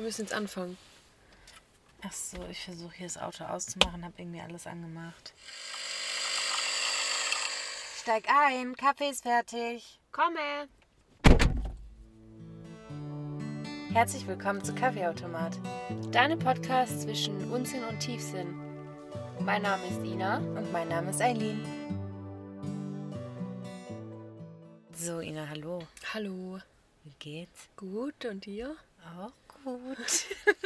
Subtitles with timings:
[0.00, 0.78] Wir müssen jetzt anfangen.
[2.00, 5.34] Ach so, ich versuche hier das Auto auszumachen, habe irgendwie alles angemacht.
[8.00, 10.00] Steig ein, Kaffee ist fertig.
[10.10, 10.70] Komme!
[13.92, 15.58] Herzlich willkommen zu Kaffeeautomat.
[16.10, 18.58] Deine Podcast zwischen Unsinn und Tiefsinn.
[19.40, 20.38] Mein Name ist Ina.
[20.38, 21.62] Und mein Name ist Eileen.
[24.94, 25.86] So, Ina, hallo.
[26.14, 26.58] Hallo.
[27.04, 27.68] Wie geht's?
[27.76, 28.76] Gut, und dir?
[29.04, 29.96] Auch gut.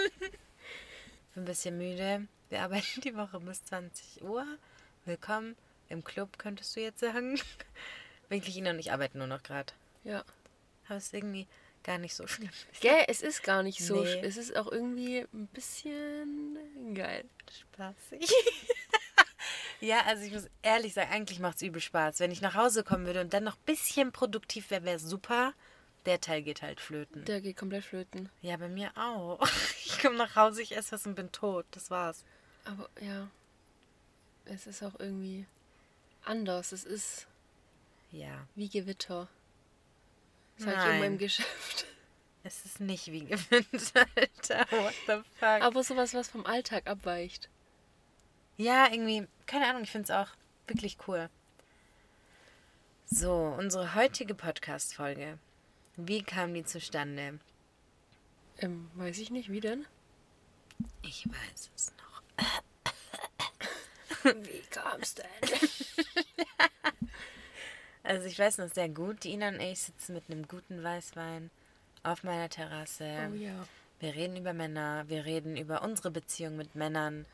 [1.35, 2.27] bin ein bisschen müde.
[2.49, 4.47] Wir arbeiten die Woche bis 20 Uhr.
[5.05, 5.57] Willkommen
[5.89, 7.41] im Club, könntest du jetzt sagen.
[8.29, 9.73] Wirklich, Ina und ich arbeiten nur noch gerade.
[10.05, 10.25] Ja.
[10.87, 11.47] Aber es ist irgendwie
[11.83, 12.51] gar nicht so schlimm.
[12.81, 14.03] Gell, es ist gar nicht so.
[14.03, 14.21] Nee.
[14.23, 16.59] Es ist auch irgendwie ein bisschen
[16.95, 17.25] geil.
[17.51, 18.33] Spaßig.
[19.81, 22.21] ja, also ich muss ehrlich sagen, eigentlich macht es übel Spaß.
[22.21, 25.53] Wenn ich nach Hause kommen würde und dann noch ein bisschen produktiv wäre, wäre super.
[26.07, 27.25] Der Teil geht halt flöten.
[27.25, 28.29] Der geht komplett flöten.
[28.43, 29.41] Ja, bei mir auch.
[29.87, 31.65] Ich komme nach Hause, ich esse was und bin tot.
[31.71, 32.25] Das war's.
[32.65, 33.29] Aber ja,
[34.45, 35.47] es ist auch irgendwie
[36.25, 36.73] anders.
[36.73, 37.27] Es ist
[38.11, 38.47] Ja.
[38.55, 39.29] wie Gewitter.
[40.59, 41.05] Sag ich immer Nein.
[41.05, 41.87] im Geschäft.
[42.47, 44.67] Es ist nicht wie gewinnt, Alter.
[44.71, 45.63] What the fuck?
[45.63, 47.49] Aber sowas, was vom Alltag abweicht.
[48.59, 50.29] Ja, irgendwie, keine Ahnung, ich finde es auch
[50.67, 51.31] wirklich cool.
[53.07, 55.39] So, unsere heutige Podcast-Folge.
[55.97, 57.39] Wie kam die zustande?
[58.59, 59.87] Ähm, weiß ich nicht, wie denn?
[61.03, 62.23] Ich weiß es noch.
[64.45, 65.27] Wie kam's denn?
[68.07, 71.51] Also ich weiß noch sehr gut, Ina und ich sitzen mit einem guten Weißwein
[72.03, 73.31] auf meiner Terrasse.
[73.33, 73.67] Oh ja.
[73.99, 77.25] Wir reden über Männer, wir reden über unsere Beziehung mit Männern.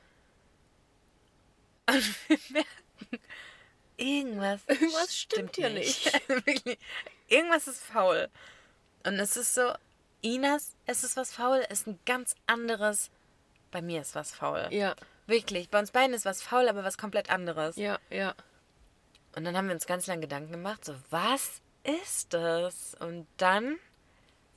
[1.87, 3.25] Und wir merken,
[3.97, 6.13] irgendwas, Irgendwas stimmt hier nicht.
[6.29, 6.79] Wirklich,
[7.31, 8.29] irgendwas ist faul.
[9.07, 9.73] Und es ist so,
[10.21, 13.11] Inas, es ist was faul, ist ein ganz anderes.
[13.71, 14.69] Bei mir ist was faul.
[14.71, 14.95] Ja,
[15.31, 17.77] Wirklich, bei uns beiden ist was faul, aber was komplett anderes.
[17.77, 18.35] ja, ja.
[19.37, 22.97] Und dann haben wir uns ganz lange Gedanken gemacht, so, was ist das?
[22.99, 23.79] Und dann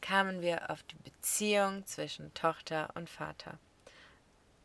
[0.02, 3.60] kamen wir auf die Beziehung zwischen Tochter und Vater.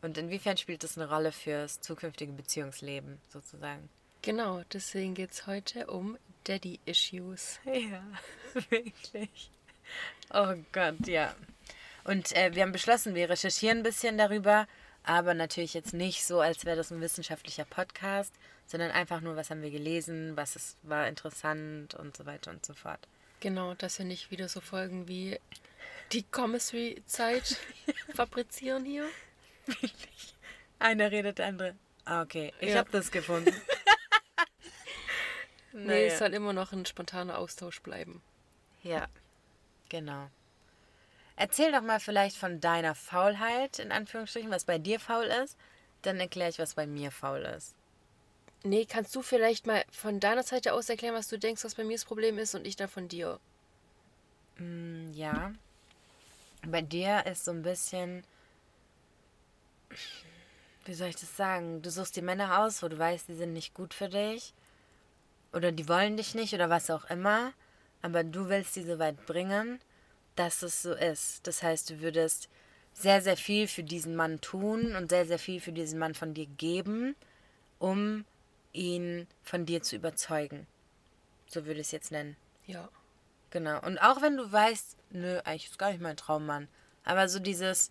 [0.01, 3.91] Und inwiefern spielt das eine Rolle fürs zukünftige Beziehungsleben, sozusagen?
[4.23, 7.60] Genau, deswegen geht's heute um Daddy Issues.
[7.65, 8.03] Ja,
[8.71, 9.50] wirklich.
[10.32, 11.34] Oh Gott, ja.
[12.04, 14.66] Und äh, wir haben beschlossen, wir recherchieren ein bisschen darüber,
[15.04, 18.32] aber natürlich jetzt nicht so, als wäre das ein wissenschaftlicher Podcast,
[18.66, 22.65] sondern einfach nur, was haben wir gelesen, was ist, war interessant und so weiter und
[22.65, 23.00] so fort.
[23.41, 25.38] Genau, dass wir nicht wieder so Folgen wie
[26.12, 27.56] die Commissary-Zeit
[28.15, 29.06] fabrizieren hier.
[30.78, 31.75] Einer redet, der andere.
[32.05, 32.78] Ah, okay, ich Ja.
[32.78, 33.55] habe das gefunden.
[35.84, 36.06] Nee, Naja.
[36.12, 38.22] es soll immer noch ein spontaner Austausch bleiben.
[38.83, 39.06] Ja,
[39.89, 40.28] genau.
[41.37, 45.56] Erzähl doch mal vielleicht von deiner Faulheit, in Anführungsstrichen, was bei dir faul ist.
[46.03, 47.75] Dann erkläre ich, was bei mir faul ist.
[48.65, 51.84] Nee, kannst du vielleicht mal von deiner Seite aus erklären, was du denkst, was bei
[51.84, 53.38] mir das Problem ist und ich dann von dir?
[54.59, 55.53] Mm, Ja.
[56.67, 58.25] Bei dir ist so ein bisschen.
[60.84, 61.83] Wie soll ich das sagen?
[61.83, 64.55] Du suchst die Männer aus, wo du weißt, die sind nicht gut für dich.
[65.53, 67.53] Oder die wollen dich nicht oder was auch immer.
[68.03, 69.81] Aber du willst sie so weit bringen,
[70.37, 71.47] dass es so ist.
[71.47, 72.49] Das heißt, du würdest
[72.93, 76.35] sehr, sehr viel für diesen Mann tun und sehr, sehr viel für diesen Mann von
[76.35, 77.17] dir geben,
[77.79, 78.25] um
[78.73, 80.67] ihn von dir zu überzeugen.
[81.47, 82.37] So würde ich es jetzt nennen.
[82.67, 82.89] Ja.
[83.51, 83.81] Genau.
[83.81, 86.69] Und auch wenn du weißt, nö, eigentlich ist gar nicht mein Traummann.
[87.05, 87.91] Aber so dieses,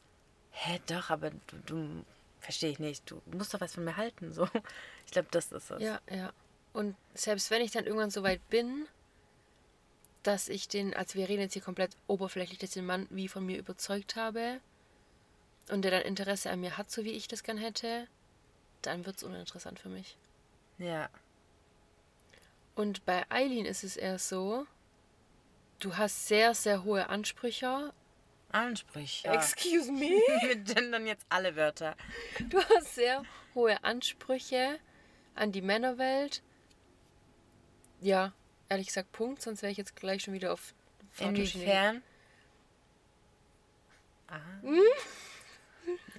[0.51, 2.05] hä, doch, aber du, du
[2.39, 3.09] verstehe ich nicht.
[3.09, 4.33] Du musst doch was von mir halten.
[4.33, 4.47] So.
[5.05, 5.81] Ich glaube, das ist es.
[5.81, 6.31] Ja, ja.
[6.77, 8.87] Und selbst wenn ich dann irgendwann so weit bin,
[10.21, 13.27] dass ich den, also wir reden jetzt hier komplett oberflächlich, dass ich den Mann wie
[13.27, 14.61] von mir überzeugt habe
[15.69, 18.07] und der dann Interesse an mir hat, so wie ich das gern hätte,
[18.83, 20.17] dann wird es uninteressant für mich.
[20.77, 21.09] Ja.
[22.75, 24.67] Und bei Eileen ist es eher so,
[25.79, 27.91] du hast sehr, sehr hohe Ansprüche.
[28.51, 29.29] Ansprüche.
[29.29, 30.09] Excuse me?
[30.43, 31.97] Wir gendern jetzt alle Wörter.
[32.49, 33.23] Du hast sehr
[33.55, 34.79] hohe Ansprüche
[35.33, 36.43] an die Männerwelt.
[38.01, 38.33] Ja,
[38.69, 40.73] ehrlich gesagt, Punkt, sonst wäre ich jetzt gleich schon wieder auf.
[41.19, 42.01] Inwiefern?
[44.27, 44.39] Ah.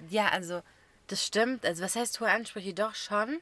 [0.09, 0.63] Ja, also,
[1.07, 1.63] das stimmt.
[1.63, 2.73] Also, was heißt hohe Ansprüche?
[2.73, 3.39] Doch schon.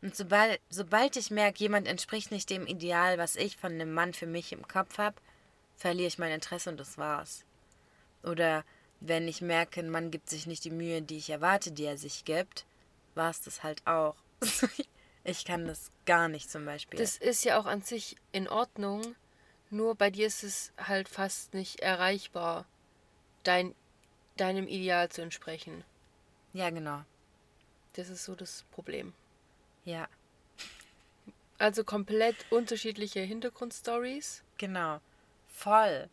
[0.00, 4.14] Und sobald, sobald ich merke, jemand entspricht nicht dem Ideal, was ich von einem Mann
[4.14, 5.16] für mich im Kopf habe,
[5.76, 7.44] verliere ich mein Interesse und das war's.
[8.22, 8.64] Oder
[9.00, 11.98] wenn ich merke, ein Mann gibt sich nicht die Mühe, die ich erwarte, die er
[11.98, 12.64] sich gibt,
[13.14, 14.16] war es das halt auch.
[14.78, 14.88] Ich
[15.44, 16.98] kann das gar nicht zum Beispiel.
[16.98, 19.14] Das ist ja auch an sich in Ordnung,
[19.70, 22.66] nur bei dir ist es halt fast nicht erreichbar,
[23.44, 23.74] dein
[24.36, 25.84] deinem Ideal zu entsprechen.
[26.52, 27.02] Ja, genau.
[27.94, 29.12] Das ist so das Problem.
[29.84, 30.08] Ja,
[31.58, 34.42] Also komplett unterschiedliche Hintergrundstories.
[34.58, 35.00] genau.
[35.54, 36.08] Voll.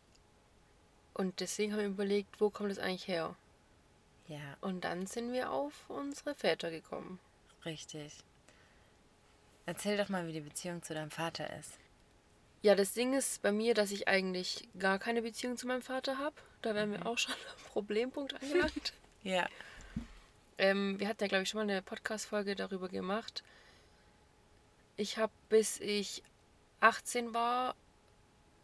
[1.14, 3.36] Und deswegen haben wir überlegt, wo kommt das eigentlich her?
[4.28, 7.20] Ja, Und dann sind wir auf unsere Väter gekommen.
[7.66, 8.14] richtig.
[9.70, 11.78] Erzähl doch mal, wie die Beziehung zu deinem Vater ist.
[12.64, 16.18] Ja, das Ding ist bei mir, dass ich eigentlich gar keine Beziehung zu meinem Vater
[16.18, 16.36] habe.
[16.64, 18.94] Da wären wir auch schon am Problempunkt angelangt.
[19.22, 19.48] Ja.
[20.58, 23.44] ähm, wir hatten ja, glaube ich, schon mal eine Podcast-Folge darüber gemacht.
[24.98, 26.24] Ich habe, bis ich
[26.80, 27.76] 18 war,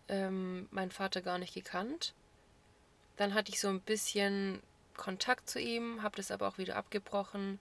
[0.07, 2.15] ähm, meinen Vater gar nicht gekannt.
[3.15, 4.59] Dann hatte ich so ein bisschen
[4.97, 7.59] Kontakt zu ihm, habe das aber auch wieder abgebrochen.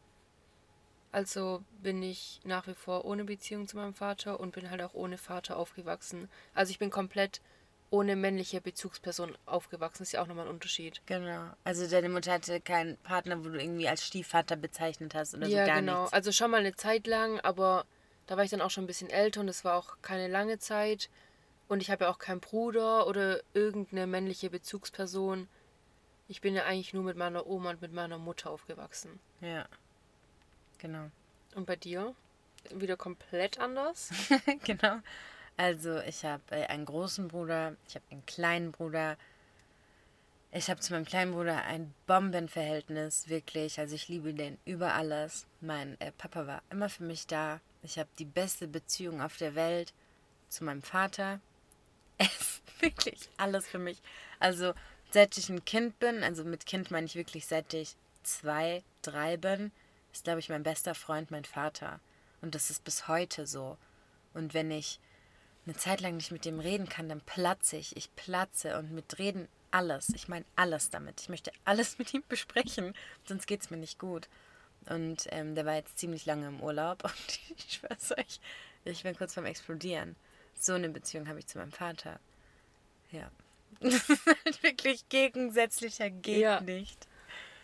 [1.14, 4.94] Also bin ich nach wie vor ohne Beziehung zu meinem Vater und bin halt auch
[4.94, 6.28] ohne Vater aufgewachsen.
[6.54, 7.40] Also ich bin komplett
[7.90, 10.02] ohne männliche Bezugsperson aufgewachsen.
[10.02, 11.02] Ist ja auch nochmal ein Unterschied.
[11.06, 11.52] Genau.
[11.62, 15.64] Also deine Mutter hatte keinen Partner, wo du irgendwie als Stiefvater bezeichnet hast oder ja,
[15.64, 16.00] so gar genau.
[16.00, 16.12] nichts.
[16.14, 17.84] Also schon mal eine Zeit lang, aber
[18.26, 20.58] da war ich dann auch schon ein bisschen älter und es war auch keine lange
[20.58, 21.10] Zeit.
[21.68, 25.46] Und ich habe ja auch keinen Bruder oder irgendeine männliche Bezugsperson.
[26.26, 29.20] Ich bin ja eigentlich nur mit meiner Oma und mit meiner Mutter aufgewachsen.
[29.40, 29.68] Ja.
[30.84, 31.10] Genau.
[31.54, 32.14] Und bei dir?
[32.70, 34.10] Wieder komplett anders?
[34.64, 34.98] genau.
[35.56, 39.16] Also ich habe äh, einen großen Bruder, ich habe einen kleinen Bruder.
[40.52, 43.80] Ich habe zu meinem kleinen Bruder ein Bombenverhältnis, wirklich.
[43.80, 45.46] Also ich liebe den über alles.
[45.62, 47.62] Mein äh, Papa war immer für mich da.
[47.82, 49.94] Ich habe die beste Beziehung auf der Welt
[50.50, 51.40] zu meinem Vater.
[52.18, 54.02] Er ist wirklich alles für mich.
[54.38, 54.74] Also
[55.12, 59.38] seit ich ein Kind bin, also mit Kind meine ich wirklich seit ich zwei, drei
[59.38, 59.72] bin,
[60.14, 62.00] ist, glaube ich, mein bester Freund mein Vater.
[62.40, 63.76] Und das ist bis heute so.
[64.32, 65.00] Und wenn ich
[65.66, 67.96] eine Zeit lang nicht mit dem reden kann, dann platze ich.
[67.96, 70.10] Ich platze und mit Reden alles.
[70.10, 71.20] Ich meine alles damit.
[71.20, 72.94] Ich möchte alles mit ihm besprechen,
[73.26, 74.28] sonst geht es mir nicht gut.
[74.86, 78.40] Und ähm, der war jetzt ziemlich lange im Urlaub und ich schwör's euch,
[78.84, 80.14] ich bin kurz vorm Explodieren.
[80.58, 82.20] So eine Beziehung habe ich zu meinem Vater.
[83.10, 83.30] Ja.
[83.80, 86.60] Das ist halt wirklich gegensätzlicher geht Ja.
[86.60, 87.08] nicht.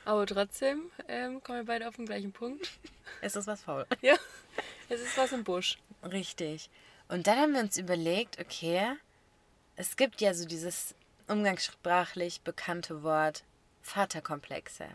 [0.04, 2.70] Aber trotzdem ähm, kommen wir beide auf den gleichen Punkt.
[3.22, 3.86] Es ist was faul.
[4.02, 4.14] Ja,
[4.88, 5.78] es ist was im Busch.
[6.02, 6.70] Richtig.
[7.08, 8.96] Und dann haben wir uns überlegt, okay,
[9.76, 10.94] es gibt ja so dieses
[11.26, 13.44] umgangssprachlich bekannte Wort
[13.82, 14.86] Vaterkomplexe.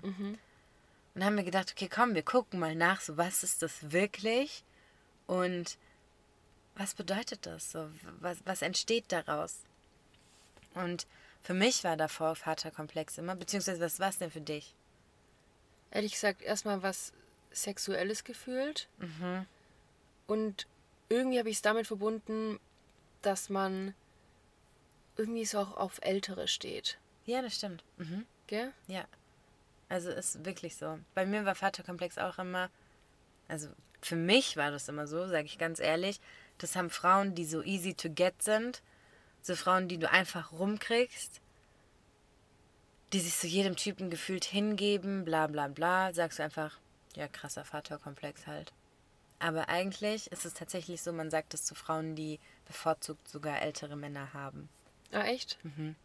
[1.15, 3.91] Und dann haben wir gedacht, okay, komm, wir gucken mal nach, so was ist das
[3.91, 4.63] wirklich
[5.27, 5.77] und
[6.75, 7.89] was bedeutet das so?
[8.19, 9.59] Was, was entsteht daraus?
[10.73, 11.07] Und
[11.41, 14.73] für mich war davor Vaterkomplex immer, beziehungsweise was war es denn für dich?
[15.95, 17.13] Ehrlich gesagt, erstmal was
[17.53, 18.89] Sexuelles gefühlt.
[20.27, 20.67] Und
[21.07, 22.59] irgendwie habe ich es damit verbunden,
[23.21, 23.95] dass man
[25.15, 26.97] irgendwie so auch auf Ältere steht.
[27.25, 27.85] Ja, das stimmt.
[27.95, 28.25] Mhm.
[28.47, 28.73] Gell?
[28.87, 29.05] Ja.
[29.87, 30.99] Also ist wirklich so.
[31.13, 32.69] Bei mir war Vaterkomplex auch immer,
[33.47, 33.69] also
[34.01, 36.19] für mich war das immer so, sage ich ganz ehrlich,
[36.57, 38.81] das haben Frauen, die so easy to get sind,
[39.41, 41.39] so Frauen, die du einfach rumkriegst,
[43.15, 46.77] die sich zu jedem Typen gefühlt hingeben, bla bla bla, sagst du einfach,
[47.15, 48.73] ja, krasser Vaterkomplex halt.
[49.39, 53.95] Aber eigentlich ist es tatsächlich so, man sagt es zu Frauen, die bevorzugt sogar ältere
[53.95, 54.67] Männer haben.
[55.13, 55.57] Ah, echt?
[55.63, 55.95] Mhm.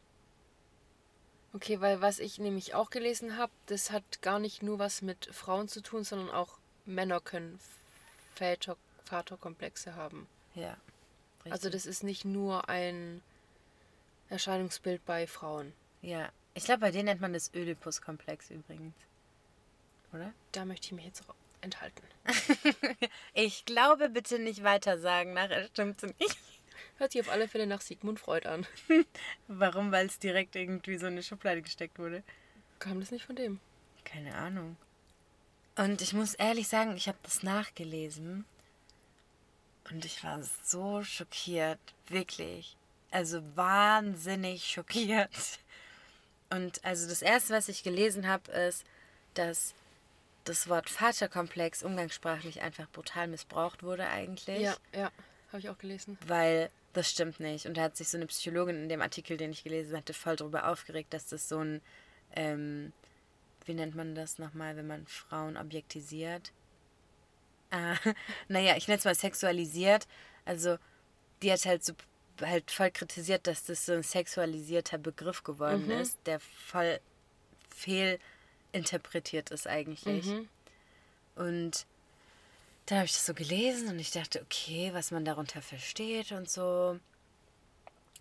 [1.52, 5.34] Okay, weil was ich nämlich auch gelesen habe, das hat gar nicht nur was mit
[5.34, 7.58] Frauen zu tun, sondern auch Männer können
[8.36, 10.28] Väter, Vaterkomplexe haben.
[10.54, 10.76] Ja.
[11.46, 11.72] Also richtig.
[11.72, 13.20] das ist nicht nur ein
[14.28, 15.72] Erscheinungsbild bei Frauen.
[16.02, 18.94] Ja, ich glaube, bei denen nennt man das Oedipus-Komplex übrigens.
[20.12, 20.32] Oder?
[20.52, 22.02] Da möchte ich mich jetzt auch enthalten.
[23.32, 26.38] Ich glaube, bitte nicht weiter sagen, nachher stimmt's nicht.
[26.98, 28.66] Hört sich auf alle Fälle nach Sigmund Freud an.
[29.48, 29.92] Warum?
[29.92, 32.22] Weil es direkt irgendwie so in eine Schublade gesteckt wurde.
[32.78, 33.60] Kam das nicht von dem?
[34.04, 34.76] Keine Ahnung.
[35.76, 38.44] Und ich muss ehrlich sagen, ich habe das nachgelesen
[39.90, 42.76] und ich war so schockiert, wirklich.
[43.10, 45.30] Also wahnsinnig schockiert.
[46.50, 48.84] Und also das erste, was ich gelesen habe, ist,
[49.34, 49.74] dass
[50.44, 54.60] das Wort Vaterkomplex umgangssprachlich einfach brutal missbraucht wurde eigentlich.
[54.60, 55.10] Ja, ja,
[55.48, 56.18] habe ich auch gelesen.
[56.26, 57.66] Weil das stimmt nicht.
[57.66, 60.36] Und da hat sich so eine Psychologin in dem Artikel, den ich gelesen hatte, voll
[60.36, 61.80] darüber aufgeregt, dass das so ein,
[62.34, 62.92] ähm,
[63.64, 66.52] wie nennt man das nochmal, wenn man Frauen objektisiert?
[67.70, 67.94] Ah,
[68.48, 70.08] naja, ich nenne es mal sexualisiert.
[70.44, 70.78] Also,
[71.42, 71.92] die hat halt so
[72.40, 75.90] halt voll kritisiert, dass das so ein sexualisierter Begriff geworden Mhm.
[75.92, 77.00] ist, der voll
[77.70, 80.26] fehlinterpretiert ist eigentlich.
[80.26, 80.48] Mhm.
[81.36, 81.86] Und
[82.86, 86.50] dann habe ich das so gelesen und ich dachte, okay, was man darunter versteht und
[86.50, 86.98] so.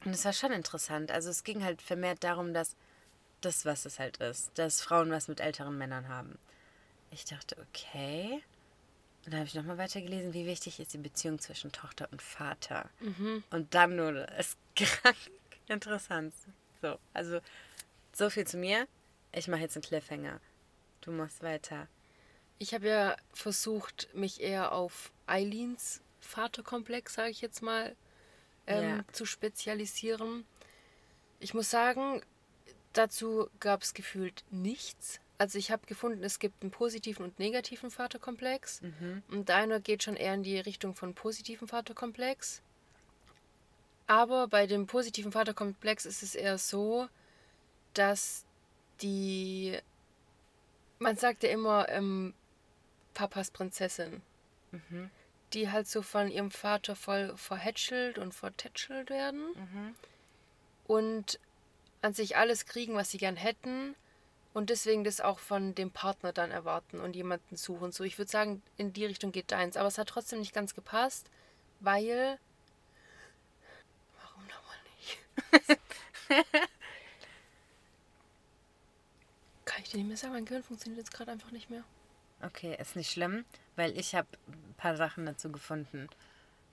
[0.06, 1.12] Und es war schon interessant.
[1.12, 2.76] Also es ging halt vermehrt darum, dass
[3.42, 6.38] das, was es halt ist, dass Frauen was mit älteren Männern haben.
[7.12, 8.44] Ich dachte, okay.
[9.26, 12.90] Und dann habe ich nochmal weitergelesen, wie wichtig ist die Beziehung zwischen Tochter und Vater.
[13.52, 15.18] Und dann nur, das ist krank
[15.68, 16.34] interessant.
[16.82, 17.40] So, also
[18.14, 18.88] so viel zu mir.
[19.32, 20.40] Ich mache jetzt einen Cliffhanger.
[21.02, 21.88] Du machst weiter.
[22.58, 27.96] Ich habe ja versucht, mich eher auf Eileens Vaterkomplex, sage ich jetzt mal,
[28.68, 29.04] ähm, Ja.
[29.14, 30.46] zu spezialisieren.
[31.40, 32.22] Ich muss sagen,
[32.94, 35.20] dazu gab es gefühlt nichts.
[35.40, 38.82] Also ich habe gefunden, es gibt einen positiven und negativen Vaterkomplex.
[39.32, 42.62] Und deiner geht schon eher in die Richtung von positiven Vaterkomplex.
[44.06, 47.08] Aber bei dem positiven Vaterkomplex ist es eher so,
[47.94, 48.46] dass
[49.02, 49.80] die,
[51.00, 52.34] man sagt ja immer, ähm,
[53.14, 54.22] Papas Prinzessin,
[55.54, 59.56] die halt so von ihrem Vater voll verhätschelt und vertätschelt werden.
[60.86, 61.40] Und
[62.02, 63.96] an sich alles kriegen, was sie gern hätten
[64.54, 67.92] und deswegen das auch von dem Partner dann erwarten und jemanden suchen.
[67.92, 70.76] So, ich würde sagen, in die Richtung geht deins, aber es hat trotzdem nicht ganz
[70.76, 71.30] gepasst,
[71.80, 72.40] weil.
[74.22, 75.20] Warum nochmal nicht?
[79.66, 81.84] Kann ich dir nicht mehr sagen, mein Gehirn funktioniert jetzt gerade einfach nicht mehr.
[82.42, 86.10] Okay, ist nicht schlimm, weil ich habe ein paar Sachen dazu gefunden.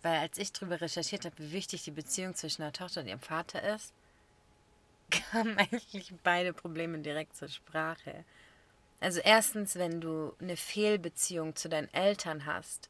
[0.03, 3.21] Weil als ich darüber recherchiert habe, wie wichtig die Beziehung zwischen der Tochter und ihrem
[3.21, 3.93] Vater ist,
[5.31, 8.25] kamen eigentlich beide Probleme direkt zur Sprache.
[9.01, 12.89] Also erstens, wenn du eine Fehlbeziehung zu deinen Eltern hast,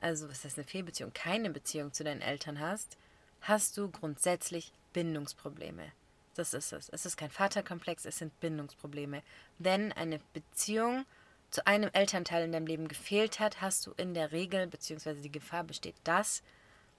[0.00, 2.96] also was heißt eine Fehlbeziehung, keine Beziehung zu deinen Eltern hast,
[3.42, 5.92] hast du grundsätzlich Bindungsprobleme.
[6.34, 6.88] Das ist es.
[6.90, 9.22] Es ist kein Vaterkomplex, es sind Bindungsprobleme.
[9.58, 11.06] Wenn eine Beziehung
[11.50, 15.32] zu einem Elternteil in deinem Leben gefehlt hat, hast du in der Regel, beziehungsweise die
[15.32, 16.42] Gefahr besteht, dass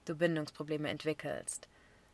[0.06, 1.68] du Bindungsprobleme entwickelst.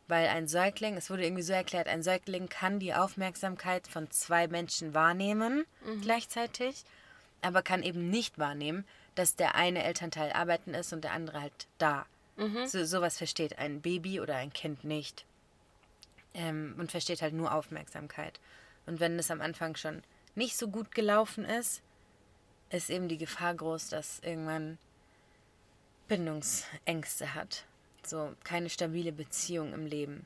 [0.07, 4.47] Weil ein Säugling, es wurde irgendwie so erklärt, ein Säugling kann die Aufmerksamkeit von zwei
[4.47, 5.65] Menschen wahrnehmen
[6.01, 6.83] gleichzeitig,
[7.41, 8.85] aber kann eben nicht wahrnehmen,
[9.15, 12.05] dass der eine Elternteil arbeiten ist und der andere halt da.
[12.67, 15.25] So, sowas versteht ein Baby oder ein Kind nicht
[16.33, 18.39] ähm, und versteht halt nur Aufmerksamkeit.
[18.85, 20.03] Und wenn es am Anfang schon
[20.35, 21.81] nicht so gut gelaufen ist,
[22.69, 24.77] ist eben die Gefahr groß, dass irgendwann
[26.07, 27.65] Bindungsängste hat.
[28.07, 30.25] So keine stabile Beziehung im Leben.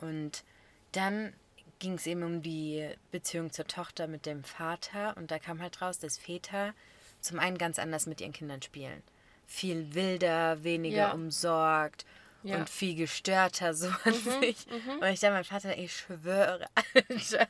[0.00, 0.44] Und
[0.92, 1.32] dann
[1.78, 5.80] ging es eben um die Beziehung zur Tochter mit dem Vater und da kam halt
[5.82, 6.72] raus, dass Väter
[7.20, 9.02] zum einen ganz anders mit ihren Kindern spielen.
[9.46, 11.12] Viel wilder, weniger Ja.
[11.12, 12.04] umsorgt
[12.42, 12.56] Ja.
[12.56, 14.66] und viel gestörter so an sich.
[15.00, 16.66] Und ich dachte, mein Vater, ich schwöre,
[17.08, 17.48] Alter.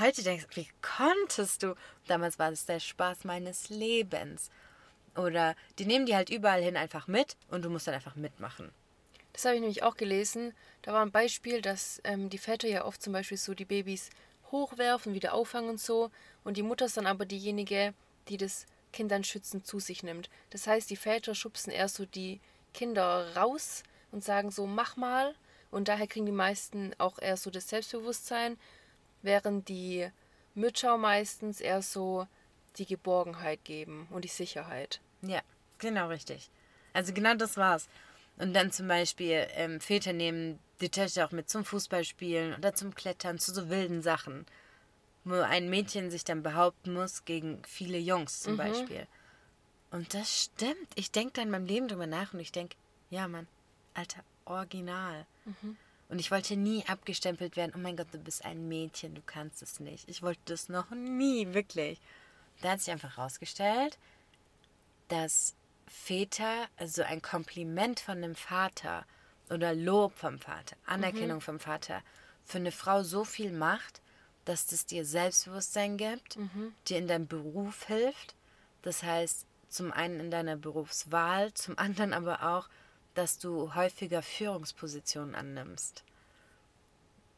[0.00, 1.74] Heute denkst du, wie konntest du?
[2.06, 4.50] Damals war das der Spaß meines Lebens.
[5.14, 8.72] Oder die nehmen die halt überall hin einfach mit und du musst dann einfach mitmachen.
[9.32, 10.54] Das habe ich nämlich auch gelesen.
[10.82, 14.10] Da war ein Beispiel, dass ähm, die Väter ja oft zum Beispiel so die Babys
[14.50, 16.10] hochwerfen, wieder auffangen und so.
[16.44, 17.94] Und die Mutter ist dann aber diejenige,
[18.28, 20.28] die das Kind dann schützend zu sich nimmt.
[20.50, 22.40] Das heißt, die Väter schubsen erst so die
[22.74, 25.34] Kinder raus und sagen so, mach mal.
[25.70, 28.58] Und daher kriegen die meisten auch eher so das Selbstbewusstsein,
[29.22, 30.08] während die
[30.54, 32.26] Mütter meistens eher so
[32.76, 35.00] die Geborgenheit geben und die Sicherheit.
[35.22, 35.40] Ja,
[35.78, 36.50] genau richtig.
[36.92, 37.88] Also genau das war's.
[38.38, 42.94] Und dann zum Beispiel, ähm, Väter nehmen die Töchter auch mit zum Fußballspielen oder zum
[42.94, 44.46] Klettern, zu so wilden Sachen.
[45.24, 49.06] Wo ein Mädchen sich dann behaupten muss gegen viele Jungs zum Beispiel.
[49.92, 50.88] Und das stimmt.
[50.96, 52.76] Ich denke dann beim Leben drüber nach und ich denke,
[53.10, 53.46] ja Mann,
[53.94, 55.26] Alter, original.
[56.08, 59.62] Und ich wollte nie abgestempelt werden, oh mein Gott, du bist ein Mädchen, du kannst
[59.62, 60.08] es nicht.
[60.08, 62.00] Ich wollte das noch nie, wirklich.
[62.60, 63.98] Da hat sich einfach rausgestellt,
[65.08, 65.54] dass
[65.92, 69.04] Väter, also ein Kompliment von dem Vater
[69.50, 72.02] oder Lob vom Vater, Anerkennung vom Vater,
[72.44, 74.00] für eine Frau so viel macht,
[74.44, 76.36] dass das dir Selbstbewusstsein gibt,
[76.88, 78.34] dir in deinem Beruf hilft.
[78.80, 82.68] Das heißt, zum einen in deiner Berufswahl, zum anderen aber auch,
[83.14, 86.04] dass du häufiger Führungspositionen annimmst.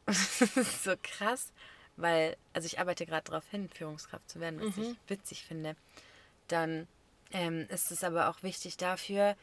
[0.07, 1.51] Das ist so krass,
[1.97, 5.75] weil, also ich arbeite gerade darauf hin, Führungskraft zu werden, was ich witzig finde.
[6.47, 6.87] Dann
[7.35, 9.35] ähm, ist es aber auch wichtig dafür,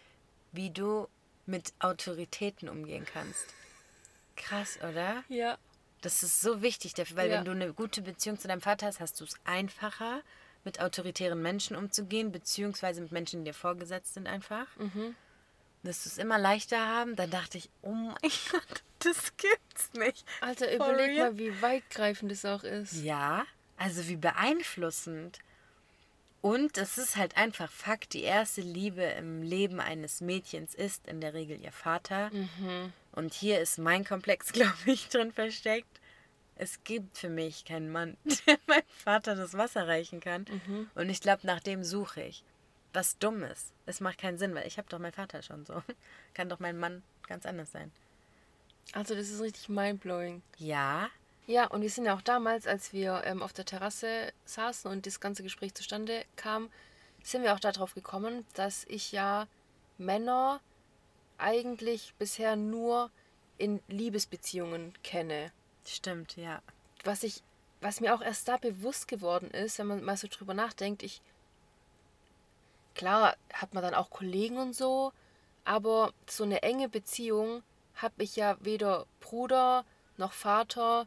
[0.53, 1.09] wie du
[1.47, 3.45] mit Autoritäten umgehen kannst.
[4.37, 5.23] Krass, oder?
[5.29, 5.59] Ja.
[6.01, 7.37] Das ist so wichtig dafür, weil Ja.
[7.39, 10.23] wenn du eine gute Beziehung zu deinem Vater hast, hast du es einfacher,
[10.65, 14.67] mit autoritären Menschen umzugehen, beziehungsweise mit Menschen, die dir vorgesetzt sind einfach.
[14.77, 15.15] Mhm.
[15.83, 17.15] Dass du es immer leichter haben.
[17.17, 18.17] Dann dachte ich, oh mein
[18.53, 20.25] Gott, das gibt's nicht.
[20.41, 22.93] Alter, überleg mal, wie weitgreifend das auch ist.
[23.03, 23.45] Ja,
[23.77, 25.41] also wie beeinflussend.
[26.43, 31.21] Und es ist halt einfach Fakt, die erste Liebe im Leben eines Mädchens ist in
[31.21, 32.31] der Regel ihr Vater.
[33.13, 36.01] Und hier ist mein Komplex, glaube ich, drin versteckt.
[36.57, 40.45] es gibt für mich keinen Mann, der meinem Vater das Wasser reichen kann.
[40.97, 42.45] Und ich glaube, nach dem suche ich.
[42.93, 43.73] Was dumm ist.
[43.87, 45.83] Es macht keinen Sinn, weil ich habe doch meinen Vater schon so.
[46.35, 47.91] Kann doch mein Mann ganz anders sein.
[48.93, 50.43] Also das ist richtig mindblowing.
[50.59, 51.09] Ja,
[51.47, 55.07] Ja, und wir sind ja auch damals, als wir ähm, auf der Terrasse saßen und
[55.07, 56.71] das ganze Gespräch zustande kam,
[57.23, 59.47] sind wir auch darauf gekommen, dass ich ja
[59.99, 60.61] Männer
[61.39, 63.11] eigentlich bisher nur
[63.59, 65.53] in Liebesbeziehungen kenne.
[65.87, 66.63] stimmt, ja.
[67.05, 67.43] Was ich,
[67.81, 71.21] was mir auch erst da bewusst geworden ist, wenn man mal so drüber nachdenkt, ich
[72.95, 75.13] klar hat man dann auch Kollegen und so,
[75.65, 77.63] aber so eine enge Beziehung
[77.97, 79.85] habe ich ja weder Bruder
[80.17, 81.07] noch Vater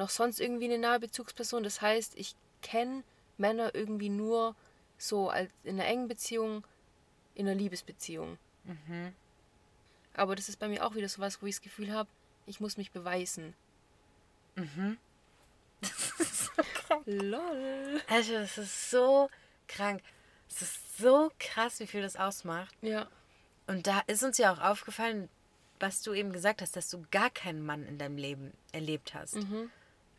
[0.00, 1.62] noch sonst irgendwie eine nahe Bezugsperson.
[1.62, 3.04] Das heißt, ich kenne
[3.38, 4.56] Männer irgendwie nur
[4.98, 6.64] so als in einer engen Beziehung,
[7.34, 8.38] in einer Liebesbeziehung.
[10.14, 12.08] Aber das ist bei mir auch wieder sowas, wo ich das Gefühl habe,
[12.46, 13.54] ich muss mich beweisen.
[17.06, 18.02] Lol.
[18.08, 19.30] Also, das ist so
[19.68, 20.02] krank.
[20.48, 22.74] Es ist so krass, wie viel das ausmacht.
[22.82, 23.06] Ja.
[23.66, 25.28] Und da ist uns ja auch aufgefallen,
[25.78, 29.36] was du eben gesagt hast, dass du gar keinen Mann in deinem Leben erlebt hast.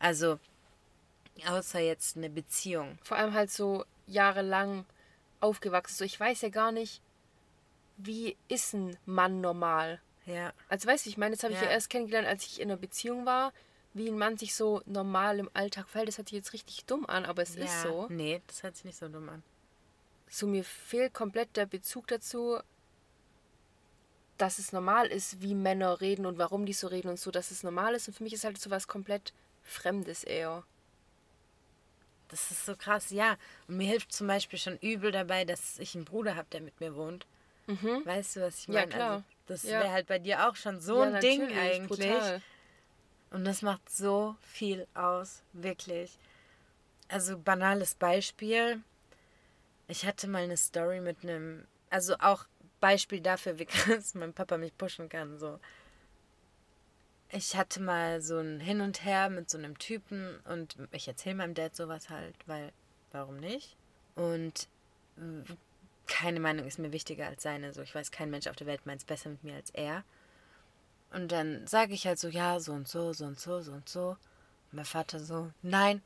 [0.01, 0.39] Also,
[1.47, 2.97] außer jetzt eine Beziehung.
[3.03, 4.85] Vor allem halt so jahrelang
[5.39, 5.95] aufgewachsen.
[5.95, 7.01] So, ich weiß ja gar nicht,
[7.97, 10.01] wie ist ein Mann normal?
[10.25, 10.53] Ja.
[10.69, 11.67] Also weißt du, ich meine, das habe ich Ja.
[11.67, 13.53] ja erst kennengelernt, als ich in einer Beziehung war,
[13.93, 16.07] wie ein Mann sich so normal im Alltag verhält.
[16.07, 17.65] Das hört sich jetzt richtig dumm an, aber es ja.
[17.65, 18.07] ist so.
[18.09, 19.43] Nee, das hört sich nicht so dumm an.
[20.29, 22.59] So mir fehlt komplett der Bezug dazu,
[24.37, 27.51] dass es normal ist, wie Männer reden und warum die so reden und so, dass
[27.51, 28.07] es normal ist.
[28.07, 30.63] Und für mich ist halt so was komplett Fremdes eher.
[32.29, 33.37] Das ist so krass, ja.
[33.67, 36.79] Und mir hilft zum Beispiel schon übel dabei, dass ich einen Bruder habe, der mit
[36.79, 37.25] mir wohnt.
[38.05, 38.73] Weißt du, was ich Mhm.
[38.73, 38.93] Ja, meine?
[38.93, 39.11] klar.
[39.11, 39.79] Also, das Ja.
[39.79, 41.87] wäre halt bei dir auch schon so Ja, ein Ding eigentlich.
[42.07, 42.41] brutal.
[43.31, 46.17] Und das macht so viel aus, wirklich.
[47.07, 48.81] Also banales Beispiel.
[49.87, 52.45] Ich hatte mal eine Story mit einem, also auch
[52.79, 53.65] Beispiel dafür, wie
[54.01, 55.37] krass mein Papa mich pushen kann.
[55.37, 55.59] So.
[57.33, 61.35] Ich hatte mal so ein Hin und Her mit so einem Typen und ich erzähle
[61.35, 62.73] meinem Dad sowas halt, weil
[63.11, 63.77] warum nicht?
[64.15, 64.67] Und
[66.07, 67.71] keine Meinung ist mir wichtiger als seine.
[67.71, 70.03] So, ich weiß, kein Mensch auf der Welt meint es besser mit mir als er.
[71.13, 73.87] Und dann sage ich halt so, ja, so und so, so und so, so und
[73.87, 74.09] so.
[74.71, 76.01] Und mein Vater so, nein,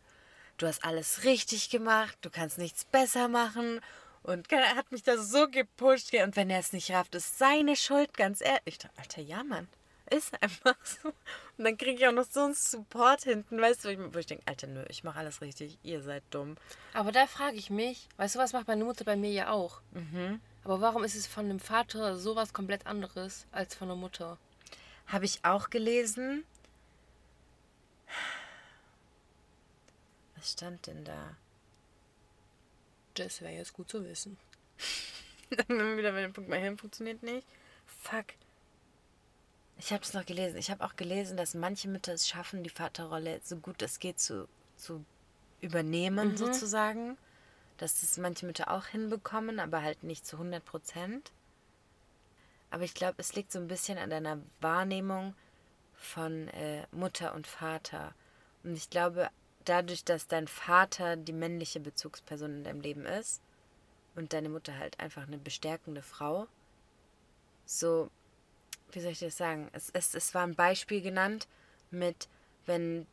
[0.57, 3.81] du hast alles richtig gemacht, du kannst nichts besser machen.
[4.21, 6.13] Und er hat mich da so gepusht.
[6.13, 8.61] Und wenn er es nicht rafft, ist seine Schuld, ganz ehrlich.
[8.65, 9.67] Ich dachte, Alter, ja, Mann.
[10.11, 11.09] Ist einfach so.
[11.57, 14.43] Und dann kriege ich auch noch so einen Support hinten, weißt du, wo ich, denke,
[14.45, 16.57] Alter, nö, ich mache alles richtig, ihr seid dumm.
[16.93, 19.81] Aber da frage ich mich, weißt du, was macht meine Mutter bei mir ja auch?
[19.91, 20.39] Mhm.
[20.63, 24.37] Aber warum ist es von einem Vater sowas komplett anderes als von einer Mutter?
[25.07, 26.43] Habe ich auch gelesen.
[30.35, 31.35] Was stand denn da?
[33.15, 34.37] Das wäre jetzt gut zu wissen.
[35.49, 37.47] Dann wieder bei dem Punkt, mein Hirn funktioniert nicht.
[37.85, 38.25] Fuck.
[39.77, 40.57] Ich habe es noch gelesen.
[40.57, 44.19] Ich habe auch gelesen, dass manche Mütter es schaffen, die Vaterrolle so gut es geht
[44.19, 45.03] zu, zu
[45.61, 47.17] übernehmen, sozusagen.
[47.77, 51.31] Dass das manche Mütter auch hinbekommen, aber halt nicht zu 100 Prozent.
[52.71, 55.35] Aber ich glaube, es liegt so ein bisschen an deiner Wahrnehmung
[55.95, 58.13] von äh, Mutter und Vater.
[58.63, 59.29] Und ich glaube,
[59.65, 63.41] dadurch, dass dein Vater die männliche Bezugsperson in deinem Leben ist,
[64.15, 66.47] und deine Mutter halt einfach eine bestärkende Frau.
[67.65, 68.09] So,
[68.95, 69.69] wie soll ich das sagen?
[69.73, 71.47] Es, es, es war ein Beispiel genannt
[71.91, 72.27] mit,
[72.65, 73.05] wenn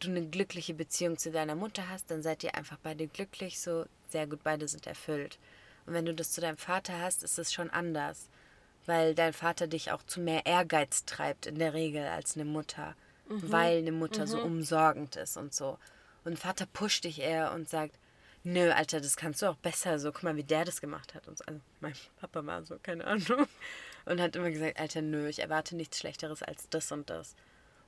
[0.00, 3.86] du eine glückliche Beziehung zu deiner Mutter hast, dann seid ihr einfach beide glücklich, so
[4.08, 5.38] sehr gut, beide sind erfüllt.
[5.86, 8.28] Und wenn du das zu deinem Vater hast, ist es schon anders,
[8.84, 12.94] weil dein Vater dich auch zu mehr Ehrgeiz treibt in der Regel als eine Mutter,
[13.28, 15.78] weil eine Mutter so umsorgend ist und so.
[16.24, 17.96] Und ein Vater pusht dich eher und sagt,
[18.44, 21.26] nö, Alter, das kannst du auch besser, so, guck mal, wie der das gemacht hat.
[21.28, 21.44] Und so.
[21.44, 23.46] Also, mein Papa war so, keine Ahnung.
[24.06, 27.34] Und hat immer gesagt, Alter, nö, ich erwarte nichts Schlechteres als das und das.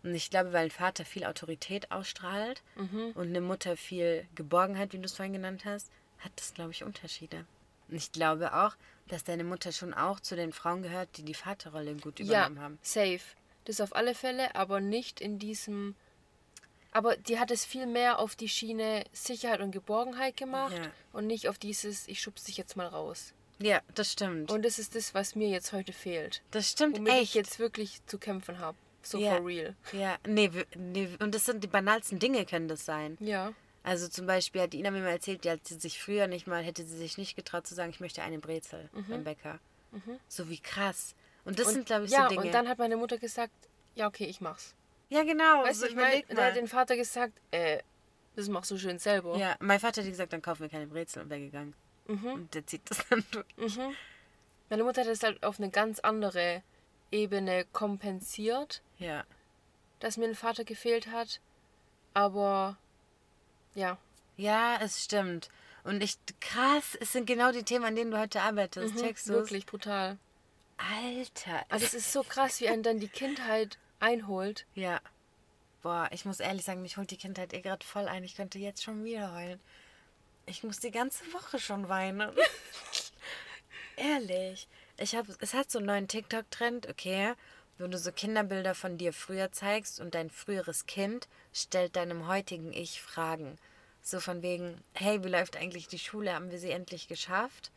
[0.02, 4.98] Und ich glaube, weil ein Vater viel Autorität ausstrahlt und eine Mutter viel Geborgenheit, wie
[4.98, 7.46] du es vorhin genannt hast, hat das, glaube ich, Unterschiede.
[7.88, 8.76] Und ich glaube auch,
[9.08, 12.60] dass deine Mutter schon auch zu den Frauen gehört, die die Vaterrolle gut Ja, übernommen
[12.60, 12.78] haben.
[12.82, 13.20] safe.
[13.64, 15.94] Das auf alle Fälle, aber nicht in diesem.
[16.90, 20.90] Aber die hat es viel mehr auf die Schiene Sicherheit und Geborgenheit gemacht Ja.
[21.12, 23.34] und nicht auf dieses, ich schubse dich jetzt mal raus.
[23.60, 24.50] Ja, das stimmt.
[24.52, 26.42] Und das ist das, was mir jetzt heute fehlt.
[26.52, 27.22] das stimmt Womit echt.
[27.22, 28.76] ich jetzt wirklich zu kämpfen habe.
[29.02, 29.36] So Ja.
[29.36, 29.74] for real.
[29.92, 33.16] Ja, nee, nee, und das sind die banalsten Dinge, können das sein.
[33.20, 33.52] Ja.
[33.82, 36.62] Also zum Beispiel hat Ina mir mal erzählt, die hat sie sich früher nicht mal,
[36.62, 39.60] hätte sie sich nicht getraut zu sagen, ich möchte eine Brezel beim Bäcker.
[40.28, 41.14] So wie krass.
[41.44, 42.42] Und das und, sind, glaube ich, ja, so Dinge.
[42.42, 43.54] und dann hat meine Mutter gesagt,
[43.94, 44.74] ja, okay, ich mach's.
[45.08, 45.64] Ja, genau.
[45.64, 47.78] Weißt so du, ich meine, da hat den Vater gesagt, äh,
[48.36, 49.36] das machst du schön selber.
[49.38, 51.74] Ja, mein Vater hat gesagt, dann kaufen wir keine Brezel und wäre gegangen.
[52.08, 53.46] Und der zieht das dann durch.
[53.76, 53.94] Mhm.
[54.70, 56.62] Meine Mutter hat es halt auf eine ganz andere
[57.10, 59.24] Ebene kompensiert, Ja.
[60.00, 61.40] dass mir ein Vater gefehlt hat.
[62.14, 62.76] Aber
[63.74, 63.98] ja,
[64.36, 65.48] Ja, es stimmt.
[65.84, 68.94] Und ich, krass, es sind genau die Themen, an denen du heute arbeitest.
[68.94, 70.18] mhm, Checkst du wirklich brutal.
[70.76, 71.64] Alter.
[71.70, 74.64] Also es ist so krass, wie einen dann die Kindheit einholt.
[74.74, 75.00] Ja.
[75.82, 78.22] Boah, ich muss ehrlich sagen, mich holt die Kindheit eh gerade voll ein.
[78.24, 79.60] Ich könnte jetzt schon wieder heulen.
[80.48, 82.32] Ich muss die ganze Woche schon weinen.
[83.98, 84.66] ehrlich.
[84.96, 87.34] Ich hab, es hat so einen neuen TikTok-Trend, okay,
[87.78, 92.72] wo du so Kinderbilder von dir früher zeigst und dein früheres Kind stellt deinem heutigen
[92.72, 93.58] Ich Fragen.
[94.00, 96.32] So von wegen, hey, wie läuft eigentlich die Schule?
[96.32, 97.70] Haben wir sie endlich geschafft?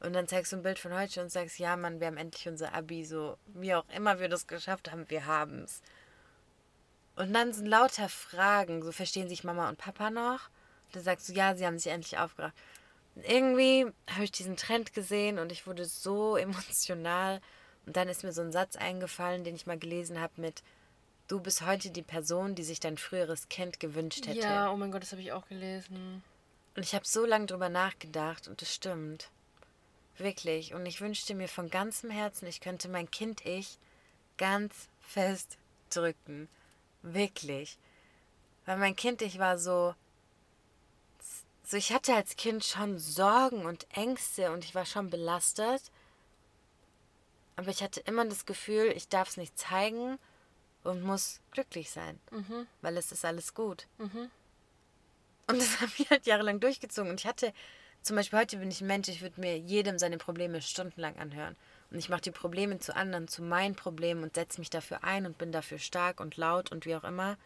[0.00, 2.48] Und dann zeigst du ein Bild von heute und sagst, ja, Mann, wir haben endlich
[2.48, 3.04] unser Abi.
[3.04, 5.82] So, wie auch immer wir das geschafft haben, wir haben's.
[7.14, 10.48] Und dann sind lauter Fragen, so verstehen sich Mama und Papa noch?
[10.92, 12.56] Da sagst du, ja, sie haben sich endlich aufgerafft.
[13.14, 17.40] Und irgendwie habe ich diesen Trend gesehen und ich wurde so emotional.
[17.86, 20.62] Und dann ist mir so ein Satz eingefallen, den ich mal gelesen habe mit,
[21.28, 24.40] du bist heute die Person, die sich dein früheres Kind gewünscht hätte.
[24.40, 26.22] Ja, oh mein Gott, das habe ich auch gelesen.
[26.74, 29.30] Und ich habe so lange drüber nachgedacht und es stimmt.
[30.18, 30.74] Wirklich.
[30.74, 33.78] Und ich wünschte mir von ganzem Herzen, ich könnte mein Kind-Ich
[34.36, 35.58] ganz fest
[35.90, 36.48] drücken.
[37.02, 37.78] Wirklich.
[38.64, 39.94] Weil mein Kind-Ich war so.
[41.68, 45.82] So, ich hatte als Kind schon Sorgen und Ängste und ich war schon belastet.
[47.56, 50.20] Aber ich hatte immer das Gefühl, ich darf es nicht zeigen
[50.84, 52.20] und muss glücklich sein.
[52.82, 53.88] Weil es ist alles gut.
[55.48, 57.10] Und das habe ich halt jahrelang durchgezogen.
[57.10, 57.52] Und ich hatte,
[58.00, 61.56] zum Beispiel heute bin ich ein Mensch, ich würde mir jedem seine Probleme stundenlang anhören.
[61.90, 65.26] Und ich mache die Probleme zu anderen, zu meinen Problemen und setze mich dafür ein
[65.26, 67.36] und bin dafür stark und laut und wie auch immer.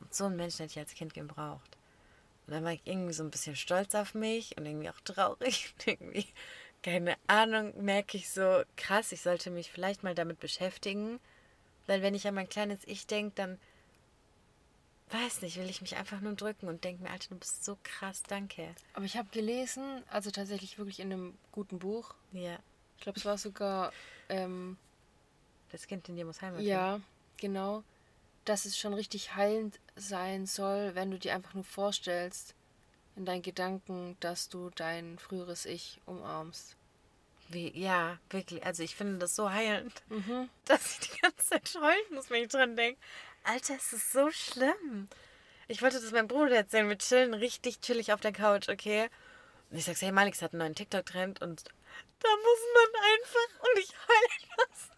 [0.00, 1.73] Und so einen Menschen hätte ich als Kind gebraucht.
[2.46, 5.74] Und dann war ich irgendwie so ein bisschen stolz auf mich und irgendwie auch traurig.
[5.78, 6.26] Und irgendwie,
[6.82, 11.20] keine Ahnung, merke ich so, krass, ich sollte mich vielleicht mal damit beschäftigen.
[11.86, 13.58] Weil wenn ich an mein kleines Ich denke, dann
[15.10, 17.78] weiß nicht, will ich mich einfach nur drücken und denke mir, Alter, du bist so
[17.82, 18.74] krass, danke.
[18.94, 22.14] Aber ich habe gelesen, also tatsächlich wirklich in einem guten Buch.
[22.32, 22.58] Ja,
[22.96, 23.92] Ich glaube, es war sogar,
[24.28, 24.76] ähm,
[25.70, 27.00] das Kind in dir muss Heimat ja,
[27.36, 27.84] genau,
[28.44, 32.54] dass es schon richtig heilend sein soll, wenn du dir einfach nur vorstellst,
[33.16, 36.76] in deinen Gedanken, dass du dein früheres Ich umarmst.
[37.48, 38.64] Wie, ja, wirklich.
[38.64, 40.02] Also ich finde das so heilend,
[40.64, 43.00] dass ich die ganze Zeit heulen muss, wenn ich dran denke.
[43.44, 45.08] Alter, es ist so schlimm.
[45.68, 46.88] Ich wollte das meinem Bruder erzählen.
[46.88, 49.08] Wir chillen richtig chillig auf der Couch, okay?
[49.70, 51.64] Und ich sag, hey Malix hat einen neuen TikTok-Trend und
[52.20, 54.90] da muss man einfach und ich heule das.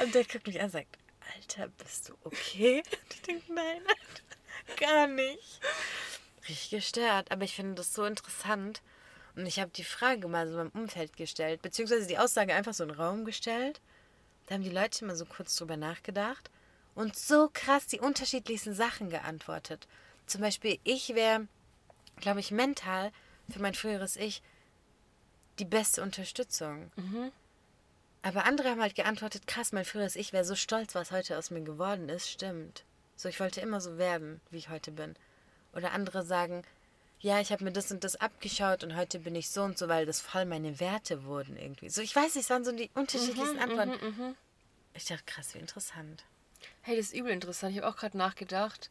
[0.00, 0.98] Und der guckt mich an und sagt,
[1.44, 2.78] Alter, bist du okay?
[3.02, 5.60] Und ich denke, nein, Alter, gar nicht.
[6.48, 8.80] Richtig gestört, aber ich finde das so interessant.
[9.36, 12.84] Und ich habe die Frage mal so im Umfeld gestellt, beziehungsweise die Aussage einfach so
[12.84, 13.80] in den Raum gestellt.
[14.46, 16.50] Da haben die Leute mal so kurz drüber nachgedacht
[16.94, 19.86] und so krass die unterschiedlichsten Sachen geantwortet.
[20.26, 21.46] Zum Beispiel, ich wäre,
[22.16, 23.12] glaube ich, mental
[23.50, 24.42] für mein früheres Ich
[25.58, 26.90] die beste Unterstützung.
[28.24, 31.50] Aber andere haben halt geantwortet, krass, mein früheres Ich wäre so stolz, was heute aus
[31.50, 32.30] mir geworden ist.
[32.30, 32.82] Stimmt.
[33.16, 35.14] So, ich wollte immer so werden, wie ich heute bin.
[35.74, 36.62] Oder andere sagen,
[37.20, 39.88] ja, ich habe mir das und das abgeschaut und heute bin ich so und so,
[39.88, 41.90] weil das voll meine Werte wurden irgendwie.
[41.90, 44.36] So, ich weiß nicht, es waren so die unterschiedlichsten Antworten.
[44.94, 46.24] Ich dachte, krass, wie interessant.
[46.80, 47.72] Hey, das ist übel interessant.
[47.72, 48.90] Ich habe auch gerade nachgedacht.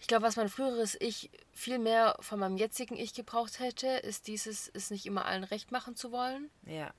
[0.00, 4.26] Ich glaube, was mein früheres Ich viel mehr von meinem jetzigen Ich gebraucht hätte, ist
[4.26, 6.50] dieses, es nicht immer allen recht machen zu wollen.
[6.66, 6.92] Ja.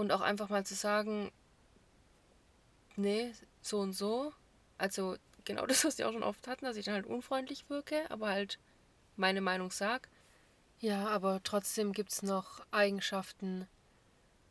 [0.00, 1.30] Und auch einfach mal zu sagen,
[2.96, 4.32] nee, so und so.
[4.78, 8.10] Also genau das, was die auch schon oft hatten, dass ich dann halt unfreundlich wirke,
[8.10, 8.58] aber halt
[9.16, 10.08] meine Meinung sag.
[10.78, 13.68] Ja, aber trotzdem gibt es noch Eigenschaften,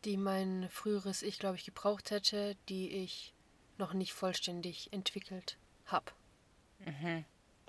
[0.06, 3.34] die mein früheres Ich, glaube ich, gebraucht hätte, die ich
[3.80, 5.58] noch nicht vollständig entwickelt
[5.88, 6.12] habe.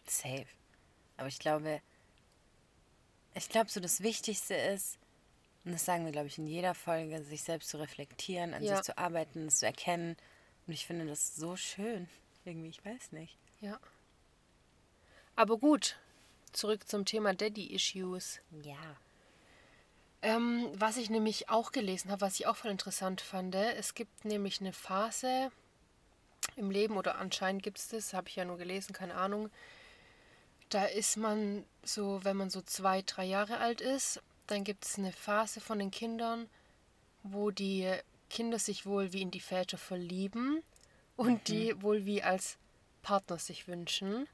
[0.06, 0.46] Safe.
[1.16, 1.80] Aber ich glaube,
[3.32, 4.98] ich glaube, so das Wichtigste ist,
[5.64, 8.76] und das sagen wir, glaube ich, in jeder Folge, sich selbst zu reflektieren, an Ja.
[8.76, 10.16] sich zu arbeiten, es zu erkennen.
[10.66, 12.08] Und ich finde das so schön.
[12.44, 13.36] Irgendwie, ich weiß nicht.
[13.60, 13.78] Ja.
[15.36, 15.98] Aber gut,
[16.52, 18.40] zurück zum Thema Daddy-Issues.
[18.62, 18.96] Ja.
[20.22, 24.24] Ähm, was ich nämlich auch gelesen habe, was ich auch voll interessant fand, es gibt
[24.24, 25.50] nämlich eine Phase
[26.56, 29.50] im Leben, oder anscheinend gibt es das, habe ich ja nur gelesen, keine Ahnung.
[30.68, 34.98] Da ist man so, wenn man so zwei, drei Jahre alt ist, dann gibt es
[34.98, 36.48] eine Phase von den Kindern,
[37.22, 37.90] wo die
[38.28, 40.62] Kinder sich wohl wie in die Väter verlieben
[41.16, 42.56] und die wohl wie als
[43.02, 44.26] Partner sich wünschen.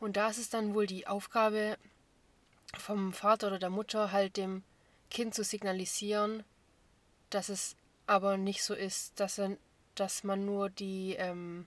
[0.00, 1.76] Und da ist es dann wohl die Aufgabe
[2.76, 4.62] vom Vater oder der Mutter halt dem
[5.10, 6.44] Kind zu signalisieren,
[7.30, 9.56] dass es aber nicht so ist, dass, er,
[9.94, 11.66] dass man nur die ähm,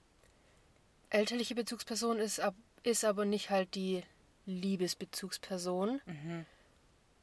[1.09, 4.03] elterliche Bezugsperson ist, ab, ist aber nicht halt die
[4.45, 6.01] Liebesbezugsperson.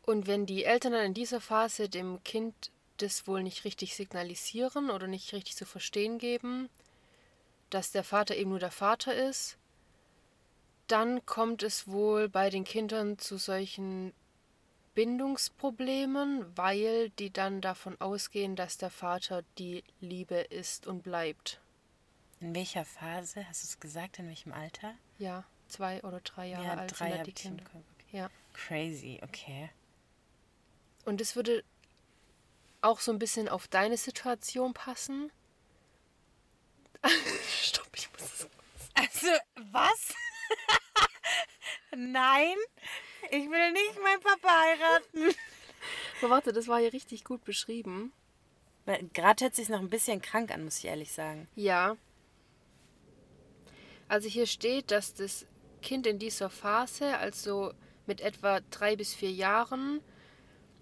[0.09, 4.89] Und wenn die Eltern dann in dieser Phase dem Kind das wohl nicht richtig signalisieren
[4.89, 6.71] oder nicht richtig zu verstehen geben,
[7.69, 9.59] dass der Vater eben nur der Vater ist,
[10.87, 14.15] dann kommt es wohl bei den Kindern zu solchen
[14.95, 21.61] Bindungsproblemen, weil die dann davon ausgehen, dass der Vater die Liebe ist und bleibt.
[22.41, 23.47] In welcher Phase?
[23.47, 24.19] Hast du es gesagt?
[24.21, 24.95] In welchem Alter?
[25.19, 27.65] Ja, zwei oder drei Jahre ja, alt drei sind die Kinder.
[28.11, 28.31] Ja.
[28.55, 29.69] Crazy, okay.
[31.09, 31.65] Und es würde
[32.83, 35.33] auch so ein bisschen auf deine Situation passen.
[37.63, 38.49] Stopp, ich muss es.
[38.93, 39.29] Also,
[39.73, 40.15] was?
[41.97, 42.57] Nein,
[43.31, 45.35] ich will nicht meinen Papa heiraten.
[46.21, 48.13] Aber warte, das war hier richtig gut beschrieben.
[49.15, 51.49] Gerade hört sich noch ein bisschen krank an, muss ich ehrlich sagen.
[51.55, 51.97] Ja.
[54.09, 55.47] Also hier steht, dass das
[55.81, 57.73] Kind in dieser Phase, also
[58.05, 60.03] mit etwa drei bis vier Jahren,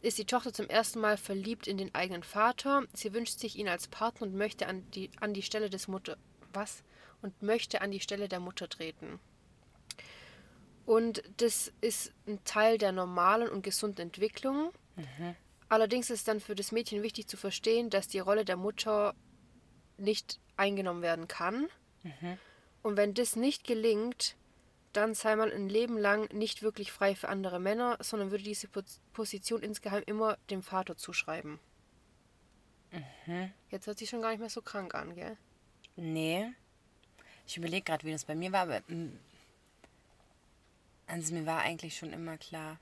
[0.06, 2.84] ist die Tochter zum ersten Mal verliebt in den eigenen Vater.
[2.92, 6.16] Sie wünscht sich ihn als Partner und möchte an die, an die Stelle des Mutter.
[6.52, 6.84] Was?
[7.22, 9.18] Und möchte an die Stelle der Mutter treten.
[10.84, 14.70] Und das ist ein Teil der normalen und gesunden Entwicklung.
[15.68, 19.14] Allerdings ist dann für das Mädchen wichtig zu verstehen, dass die Rolle der Mutter
[19.96, 21.66] nicht eingenommen werden kann.
[22.82, 24.36] Und wenn das nicht gelingt,
[24.96, 28.66] dann sei man ein Leben lang nicht wirklich frei für andere Männer, sondern würde diese
[28.68, 31.58] Pos- Position insgeheim immer dem Vater zuschreiben.
[33.70, 35.36] Jetzt hört sich schon gar nicht mehr so krank an, gell?
[35.96, 36.52] Nee.
[37.46, 38.80] Ich überlege gerade, wie das bei mir war, aber.
[38.88, 39.18] mm,
[41.08, 42.78] Also, mir war eigentlich schon immer klar,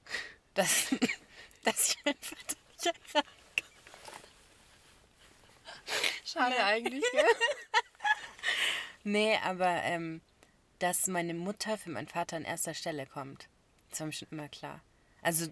[0.54, 0.86] dass,
[1.64, 3.28] dass ich meinen Vater nicht heirate.
[6.24, 7.24] Schade eigentlich, gell?
[9.04, 10.20] Nee, aber ähm,
[10.82, 13.48] dass meine Mutter für meinen Vater an erster Stelle kommt.
[13.90, 14.80] Das war mir schon immer klar.
[15.22, 15.46] Also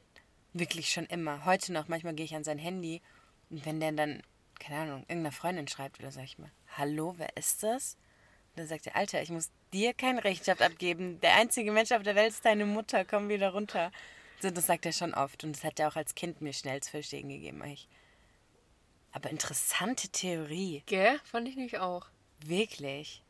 [0.53, 1.45] wirklich schon immer.
[1.45, 3.01] Heute noch, manchmal gehe ich an sein Handy
[3.49, 4.23] und wenn der dann,
[4.59, 7.95] keine Ahnung, irgendeiner Freundin schreibt oder sag ich mal, hallo, wer ist das?
[8.51, 11.21] Und dann sagt er, Alter, ich muss dir keine Rechenschaft abgeben.
[11.21, 13.93] Der einzige Mensch auf der Welt ist deine Mutter, komm wieder runter.
[14.41, 16.83] So, das sagt er schon oft und das hat er auch als Kind mir schnell
[16.83, 17.63] zu verstehen gegeben.
[17.65, 17.89] Ich.
[19.13, 20.83] Aber interessante Theorie.
[20.87, 21.21] Gell?
[21.25, 22.07] Fand ich nämlich auch.
[22.45, 23.23] Wirklich.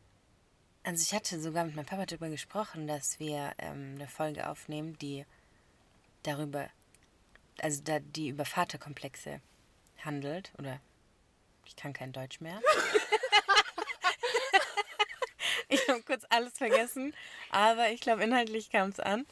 [0.82, 4.96] Also ich hatte sogar mit meinem Papa darüber gesprochen, dass wir ähm, eine Folge aufnehmen,
[4.98, 5.26] die
[6.22, 6.70] darüber,
[7.60, 9.42] also da, die über Vaterkomplexe
[10.04, 10.52] handelt.
[10.58, 10.80] Oder
[11.66, 12.60] ich kann kein Deutsch mehr.
[15.68, 17.14] ich habe kurz alles vergessen,
[17.50, 19.26] aber ich glaube, inhaltlich kam es an.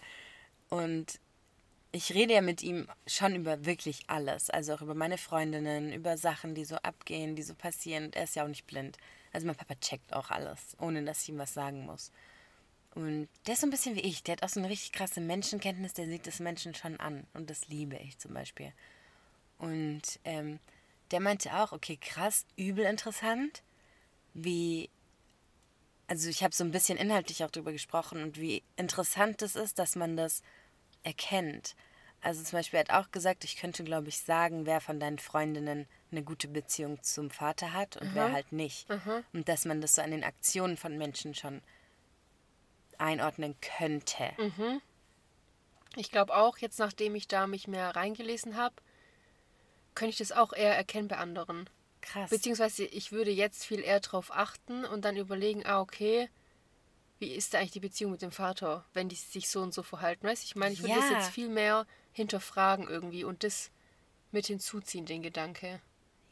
[0.68, 1.18] Und
[1.92, 4.50] ich rede ja mit ihm schon über wirklich alles.
[4.50, 8.12] Also auch über meine Freundinnen, über Sachen, die so abgehen, die so passieren.
[8.12, 8.98] Er ist ja auch nicht blind.
[9.32, 12.12] Also mein Papa checkt auch alles, ohne dass ich ihm was sagen muss.
[12.94, 14.22] Und der ist so ein bisschen wie ich.
[14.22, 15.94] Der hat auch so eine richtig krasse Menschenkenntnis.
[15.94, 17.26] Der sieht das Menschen schon an.
[17.34, 18.72] Und das liebe ich zum Beispiel.
[19.58, 20.58] Und ähm,
[21.10, 23.62] der meinte auch, okay, krass, übel interessant,
[24.34, 24.90] wie
[26.08, 29.78] also ich habe so ein bisschen inhaltlich auch darüber gesprochen und wie interessant es ist,
[29.78, 30.42] dass man das
[31.02, 31.76] erkennt.
[32.22, 35.18] Also zum Beispiel er hat auch gesagt, ich könnte, glaube ich, sagen, wer von deinen
[35.18, 38.86] Freundinnen eine gute Beziehung zum Vater hat und wer halt nicht.
[39.32, 41.62] Und dass man das so an den Aktionen von Menschen schon
[42.98, 44.32] einordnen könnte.
[45.96, 48.74] Ich glaube auch, jetzt nachdem ich da mich mehr reingelesen habe,
[49.94, 51.68] könnte ich das auch eher erkennen bei anderen.
[52.00, 52.30] Krass.
[52.30, 56.28] Beziehungsweise ich würde jetzt viel eher drauf achten und dann überlegen, ah, okay,
[57.18, 59.82] wie ist da eigentlich die Beziehung mit dem Vater, wenn die sich so und so
[59.82, 60.26] verhalten?
[60.26, 61.16] Weißt du, ich meine, ich würde das Ja.
[61.16, 63.70] jetzt viel mehr hinterfragen irgendwie und das
[64.30, 65.80] mit hinzuziehen, den Gedanke.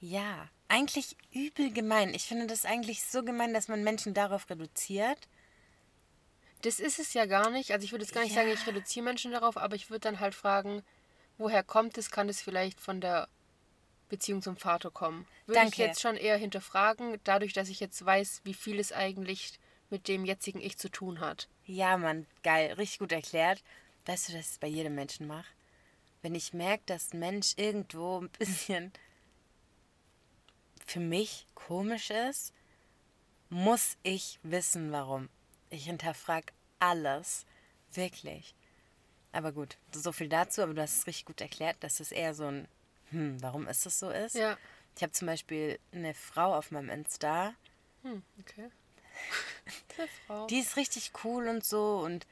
[0.01, 2.13] Ja, eigentlich übel gemein.
[2.15, 5.29] Ich finde das eigentlich so gemein, dass man Menschen darauf reduziert.
[6.63, 7.71] Das ist es ja gar nicht.
[7.73, 8.43] Also ich würde jetzt gar nicht Ja.
[8.43, 10.83] sagen, ich reduziere Menschen darauf, aber ich würde dann halt fragen,
[11.39, 12.11] woher kommt es?
[12.11, 13.29] Kann es vielleicht von der
[14.09, 15.27] Beziehung zum Vater kommen?
[15.47, 15.83] Würde ich Danke.
[15.83, 19.59] jetzt schon eher hinterfragen, dadurch, dass ich jetzt weiß, wie viel es eigentlich
[19.91, 21.49] mit dem jetzigen Ich zu tun hat.
[21.65, 23.63] Ja, Mann, geil, richtig gut erklärt.
[24.07, 25.47] Weißt du, dass ich es bei jedem Menschen mache?
[26.23, 28.93] Wenn ich merke, dass ein Mensch irgendwo ein bisschen
[30.87, 32.53] für mich komisch ist,
[33.49, 35.29] muss ich wissen, warum.
[35.71, 37.47] Ich hinterfrage alles.
[37.93, 38.55] Wirklich.
[39.33, 42.35] Aber gut, so viel dazu, aber du hast es richtig gut erklärt, dass es eher
[42.35, 42.69] so ein,
[43.11, 44.35] hm, warum ist das so ist.
[44.35, 44.57] Ja.
[44.97, 47.55] Ich habe zum Beispiel eine Frau auf meinem Insta,
[48.03, 48.71] Hm, okay.
[49.99, 50.47] Eine Frau.
[50.47, 52.27] Die ist richtig cool und so und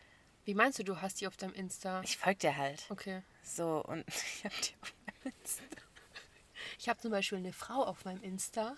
[0.44, 2.00] Wie meinst du, du hast die auf deinem Insta?
[2.04, 2.84] ich folge dir halt.
[2.90, 3.22] Okay.
[3.42, 5.64] So und ich hab die auf meinem Insta.
[6.78, 8.76] Ich habe zum Beispiel eine Frau auf meinem Insta.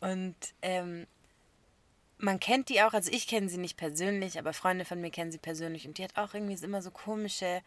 [0.00, 1.06] Und ähm,
[2.18, 5.32] man kennt die auch, also ich kenne sie nicht persönlich, aber Freunde von mir kennen
[5.32, 7.62] sie persönlich und die hat auch irgendwie immer so komische,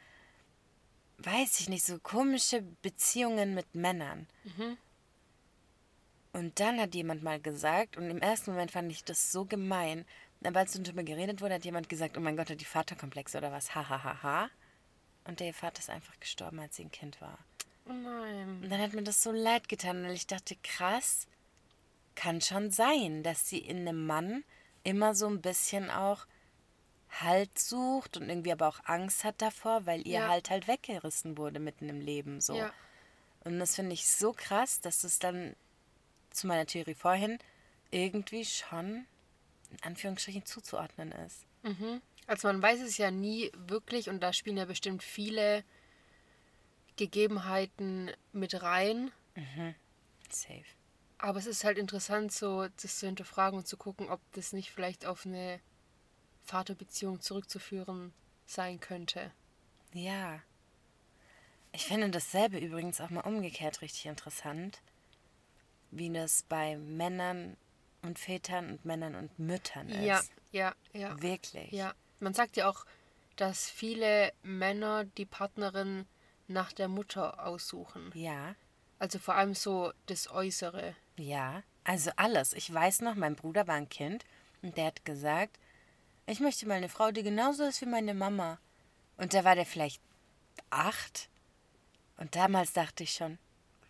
[1.20, 4.28] weiß ich nicht, so komische Beziehungen mit Männern.
[6.34, 10.06] Und dann hat jemand mal gesagt, und im ersten Moment fand ich das so gemein,
[10.44, 13.52] aber als darüber geredet wurde, hat jemand gesagt, oh mein Gott, hat die Vaterkomplexe oder
[13.52, 14.50] was, ha, ha, ha, ha.
[15.26, 17.38] Und der Vater ist einfach gestorben, als sie ein Kind war.
[17.86, 18.62] Oh nein.
[18.62, 21.28] Und dann hat mir das so leid getan, weil ich dachte, krass,
[22.16, 24.44] kann schon sein, dass sie in einem Mann
[24.84, 26.26] immer so ein bisschen auch
[27.22, 30.30] Halt sucht und irgendwie aber auch Angst hat davor, weil ihr Ja.
[30.30, 32.56] Halt halt weggerissen wurde mitten im Leben so.
[32.56, 32.74] Ja.
[33.42, 35.56] Und das finde ich so krass, dass es dann
[36.32, 37.38] zu meiner Theorie vorhin
[37.92, 39.06] irgendwie schon
[39.70, 41.46] in Anführungsstrichen zuzuordnen ist.
[42.28, 45.64] Also man weiß es ja nie wirklich und da spielen ja bestimmt viele
[46.96, 49.12] Gegebenheiten mit rein.
[50.30, 50.66] Safe.
[51.18, 54.72] Aber es ist halt interessant, so das zu hinterfragen und zu gucken, ob das nicht
[54.72, 55.60] vielleicht auf eine
[56.44, 58.14] Vaterbeziehung zurückzuführen
[58.46, 59.32] sein könnte.
[59.94, 60.42] Ja.
[61.72, 64.82] Ich finde dasselbe übrigens auch mal umgekehrt richtig interessant,
[65.92, 67.58] wie das bei Männern
[68.02, 70.06] und Vätern und Männern und Müttern ist.
[70.06, 71.22] Ja, ja, ja.
[71.22, 71.72] Wirklich.
[71.72, 71.94] Ja.
[72.24, 72.86] Man sagt ja auch,
[73.36, 76.06] dass viele Männer die Partnerin
[76.48, 78.12] nach der Mutter aussuchen.
[78.14, 78.56] Ja,
[79.00, 80.96] Also vor allem so das Äußere.
[81.18, 81.64] ja.
[81.86, 82.54] Also alles.
[82.54, 84.24] Ich weiß noch, mein Bruder war ein Kind
[84.62, 85.60] und der hat gesagt,
[86.26, 88.58] ich möchte mal eine Frau, die genauso ist wie meine Mama.
[89.18, 90.02] Und da war der vielleicht
[90.70, 91.28] acht.
[92.16, 93.38] Und damals dachte ich schon,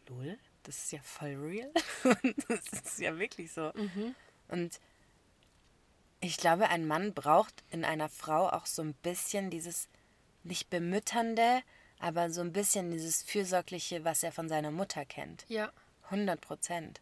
[0.08, 1.72] lol, das ist ja voll real.
[2.48, 3.72] das ist ja wirklich so.
[4.48, 4.80] Und
[6.24, 9.90] ich glaube, ein Mann braucht in einer Frau auch so ein bisschen dieses
[10.44, 11.62] nicht bemütternde,
[12.00, 15.46] aber so ein bisschen dieses fürsorgliche, was er von seiner Mutter kennt.
[15.50, 15.72] Ja.
[16.06, 17.02] 100 Prozent.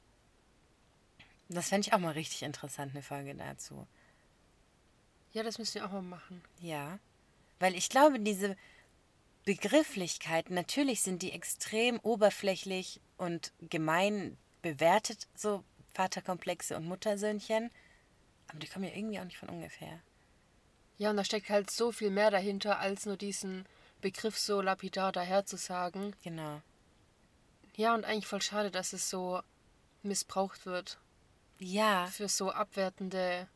[1.50, 3.88] Das fände ich auch mal richtig interessant, eine Folge dazu.
[5.34, 6.44] Ja, das müssen wir auch mal machen.
[6.60, 6.98] Ja.
[7.60, 8.58] Weil ich glaube, diese
[9.46, 17.70] Begrifflichkeiten, natürlich sind die extrem oberflächlich und gemein bewertet, so Vaterkomplexe und Muttersöhnchen.
[18.52, 20.02] Aber die kommen ja irgendwie auch nicht von ungefähr.
[20.98, 23.66] Ja, und da steckt halt so viel mehr dahinter, als nur diesen
[24.02, 26.14] Begriff so lapidar daher zu sagen.
[26.24, 26.62] Genau.
[27.76, 29.42] Ja, und eigentlich voll schade, dass es so
[30.04, 31.00] missbraucht wird
[31.60, 33.48] Ja, für so abwertende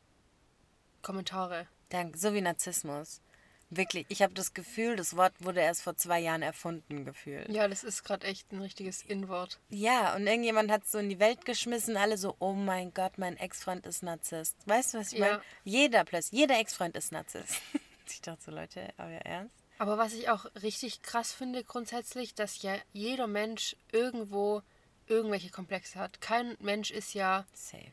[1.01, 1.67] Kommentare.
[1.89, 3.21] dank, so wie Narzissmus.
[3.69, 7.49] Wirklich, ich habe das Gefühl, das Wort wurde erst vor zwei Jahren erfunden, gefühlt.
[7.49, 9.59] Ja, das ist gerade echt ein richtiges In-Wort.
[9.69, 13.17] Ja, und irgendjemand hat es so in die Welt geschmissen, alle so, oh mein Gott,
[13.17, 14.55] mein Ex-Freund ist Narzisst.
[14.67, 15.25] Weißt du, was ich Ja.
[15.27, 15.41] meine?
[15.63, 17.59] Jeder plötzlich, jeder Ex-Freund ist Narzisst.
[18.07, 19.55] ich dachte so, Leute, euer Ernst?
[19.77, 24.61] Aber was ich auch richtig krass finde grundsätzlich, dass ja jeder Mensch irgendwo
[25.07, 26.21] irgendwelche Komplexe hat.
[26.21, 27.91] Kein Mensch ist ja Safe.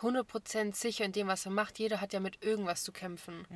[0.00, 1.78] 100% sicher in dem, was er macht.
[1.78, 3.46] Jeder hat ja mit irgendwas zu kämpfen.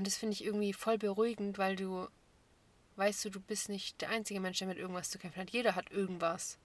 [0.00, 2.08] Und das finde ich irgendwie voll beruhigend, weil du
[2.96, 5.50] weißt du, du bist nicht der einzige Mensch, der mit irgendwas zu kämpfen hat.
[5.50, 6.56] Jeder hat irgendwas.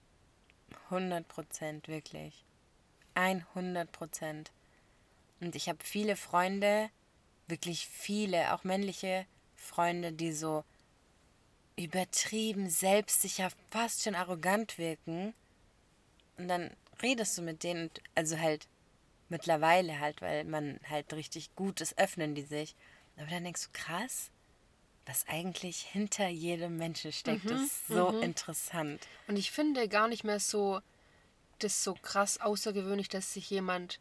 [0.84, 2.46] 100 Prozent, wirklich.
[3.12, 4.52] 100 Prozent.
[5.40, 6.88] Und ich habe viele Freunde,
[7.46, 10.64] wirklich viele, auch männliche Freunde, die so
[11.76, 15.34] übertrieben, selbstsicher, fast schon arrogant wirken.
[16.38, 16.70] Und dann
[17.02, 18.66] redest du mit denen, also halt
[19.28, 22.74] mittlerweile halt, weil man halt richtig gut ist, öffnen die sich.
[23.16, 24.30] Aber dann denkst du, krass,
[25.06, 29.06] was eigentlich hinter jedem Menschen steckt, das ist so interessant.
[29.28, 30.80] Und ich finde gar nicht mehr so
[31.60, 34.00] das so krass außergewöhnlich, dass sich jemand,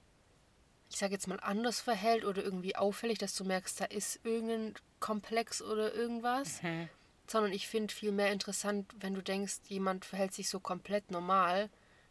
[0.90, 4.74] ich sage jetzt mal, anders verhält oder irgendwie auffällig, dass du merkst, da ist irgendein
[5.00, 6.62] Komplex oder irgendwas.
[7.28, 11.70] Sondern ich finde viel mehr interessant, wenn du denkst, jemand verhält sich so komplett normal.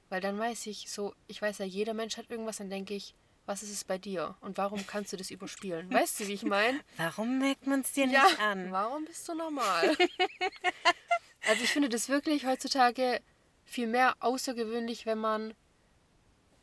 [0.08, 3.14] Weil dann weiß ich so, ich weiß ja, jeder Mensch hat irgendwas, dann denke ich,
[3.46, 4.36] was ist es bei dir?
[4.40, 5.92] Und warum kannst du das überspielen?
[5.92, 6.80] Weißt du, wie ich meine?
[6.96, 8.72] Warum merkt man es dir Ja, nicht an?
[8.72, 9.96] warum bist du normal?
[11.48, 13.20] also ich finde das wirklich heutzutage
[13.64, 15.54] viel mehr außergewöhnlich, wenn man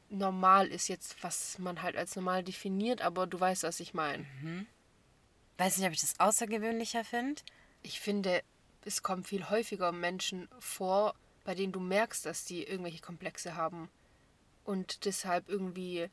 [0.10, 4.26] normal ist jetzt, was man halt als normal definiert, aber du weißt, was ich meine.
[5.58, 7.42] Weiß nicht, ob ich das außergewöhnlicher finde.
[7.84, 8.44] Ich finde,
[8.84, 13.90] es kommen viel häufiger Menschen vor, bei denen du merkst, dass die irgendwelche Komplexe haben
[14.64, 16.10] und deshalb irgendwie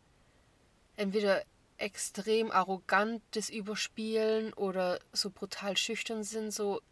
[0.99, 1.44] entweder
[1.78, 6.51] extrem arrogant das überspielen oder so brutal schüchtern sind.
[6.51, 6.82] So,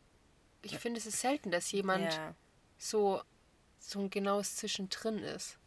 [0.62, 2.34] ich finde, es ist selten, dass jemand Ja.
[2.78, 3.22] so,
[3.80, 5.58] so ein genaues Zwischendrin ist.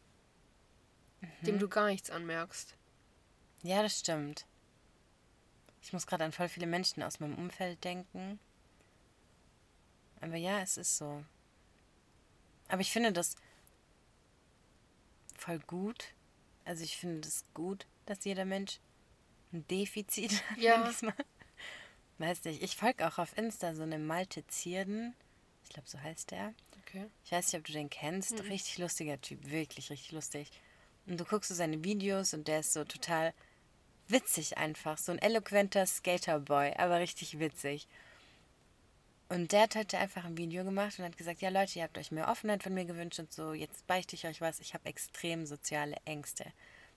[1.41, 2.75] dem du gar nichts anmerkst.
[3.61, 4.45] Ja, das stimmt.
[5.81, 8.39] Ich muss gerade an voll viele Menschen aus meinem Umfeld denken.
[10.21, 11.25] Aber ja, es ist so.
[12.69, 13.35] Aber ich finde das
[15.37, 16.13] voll gut.
[16.63, 18.79] Also ich finde das gut, dass jeder Mensch
[19.53, 20.57] ein Defizit hat.
[20.57, 20.91] Ja.
[22.17, 25.15] Weiß nicht, ich folge auch auf Insta so einem Malte Zierden.
[25.63, 26.53] Ich glaube, so heißt der.
[26.81, 27.05] Okay.
[27.23, 28.43] Ich weiß nicht, ob du den kennst.
[28.43, 30.51] Richtig lustiger Typ, wirklich richtig lustig.
[31.05, 33.33] Und du guckst so seine Videos und der ist so total
[34.07, 34.97] witzig einfach.
[34.97, 37.87] So ein eloquenter Skaterboy, aber richtig witzig.
[39.29, 41.97] Und der hat heute einfach ein Video gemacht und hat gesagt, ja Leute, ihr habt
[41.99, 44.87] euch mehr Offenheit von mir gewünscht und so, jetzt beichte ich euch was, ich habe
[44.87, 46.51] extrem soziale Ängste.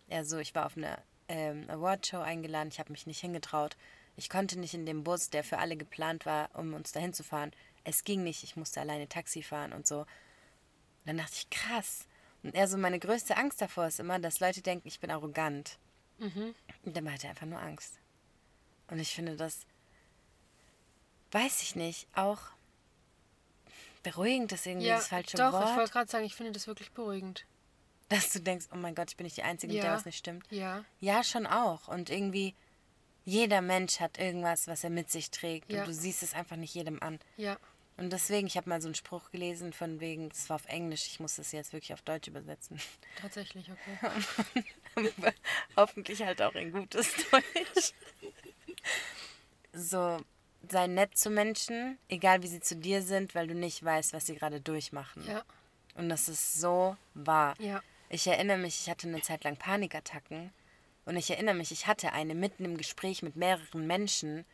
[0.08, 0.98] Er so, ich war auf eine
[1.28, 3.76] ähm, Awardshow eingeladen, ich habe mich nicht hingetraut.
[4.16, 7.24] Ich konnte nicht in dem Bus, der für alle geplant war, um uns dahin zu
[7.24, 7.52] fahren.
[7.84, 10.00] Es ging nicht, ich musste alleine Taxi fahren und so.
[10.00, 10.06] Und
[11.06, 12.06] dann dachte ich, krass.
[12.42, 15.78] Und er so, meine größte Angst davor ist immer, dass Leute denken, ich bin arrogant.
[16.18, 16.54] Mhm.
[16.84, 17.98] Und dabei hat er einfach nur Angst.
[18.88, 19.60] Und ich finde das,
[21.30, 22.40] weiß ich nicht, auch
[24.02, 25.76] beruhigend ist irgendwie Ja, das falsche doch, ich Wort.
[25.76, 27.46] wollte gerade sagen, ich finde das wirklich beruhigend.
[28.12, 29.96] Dass du denkst, oh mein Gott, ich bin nicht die Einzige, mit der Ja.
[29.96, 30.44] was nicht stimmt.
[30.50, 30.84] Ja.
[31.00, 31.88] Ja, schon auch.
[31.88, 32.54] Und irgendwie,
[33.24, 35.70] jeder Mensch hat irgendwas, was er mit sich trägt.
[35.70, 35.80] Ja.
[35.82, 37.18] Und du siehst es einfach nicht jedem an.
[37.36, 37.56] Ja.
[37.98, 41.06] Und deswegen, ich habe mal so einen Spruch gelesen von wegen, das war auf Englisch,
[41.06, 42.80] ich muss das jetzt wirklich auf Deutsch übersetzen.
[43.20, 44.14] Tatsächlich, okay.
[45.76, 47.92] Hoffentlich halt auch in gutes Deutsch.
[49.72, 50.18] so,
[50.68, 54.26] sei nett zu Menschen, egal wie sie zu dir sind, weil du nicht weißt, was
[54.26, 55.24] sie gerade durchmachen.
[55.26, 55.44] Ja.
[55.94, 57.54] Und das ist so wahr.
[57.58, 57.82] Ja.
[58.12, 60.52] Ich erinnere mich, ich hatte eine Zeit lang Panikattacken.
[61.06, 64.44] Und ich erinnere mich, ich hatte eine mitten im Gespräch mit mehreren Menschen.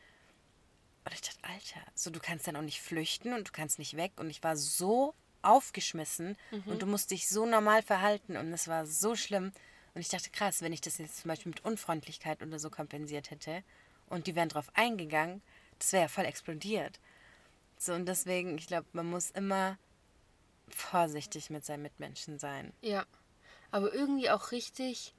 [1.04, 3.96] Und ich dachte, Alter, so du kannst dann auch nicht flüchten und du kannst nicht
[3.96, 4.12] weg.
[4.16, 6.36] Und ich war so aufgeschmissen
[6.66, 8.36] und du musst dich so normal verhalten.
[8.36, 9.50] Und es war so schlimm.
[9.92, 13.32] Und ich dachte, krass, wenn ich das jetzt zum Beispiel mit Unfreundlichkeit oder so kompensiert
[13.32, 13.64] hätte
[14.06, 15.42] und die wären drauf eingegangen,
[15.80, 17.00] das wäre ja voll explodiert.
[17.76, 19.78] So, und deswegen, ich glaube, man muss immer
[20.68, 22.72] vorsichtig mit seinen Mitmenschen sein.
[22.82, 23.04] Ja.
[23.70, 25.14] Aber irgendwie auch richtig,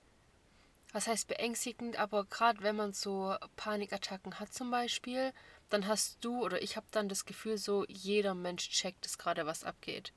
[0.91, 5.34] was heißt beängstigend, aber gerade wenn man so Panikattacken hat zum Beispiel,
[5.70, 9.45] dann hast du oder ich habe dann das Gefühl, so jeder Mensch checkt es gerade,
[9.45, 10.14] was abgeht.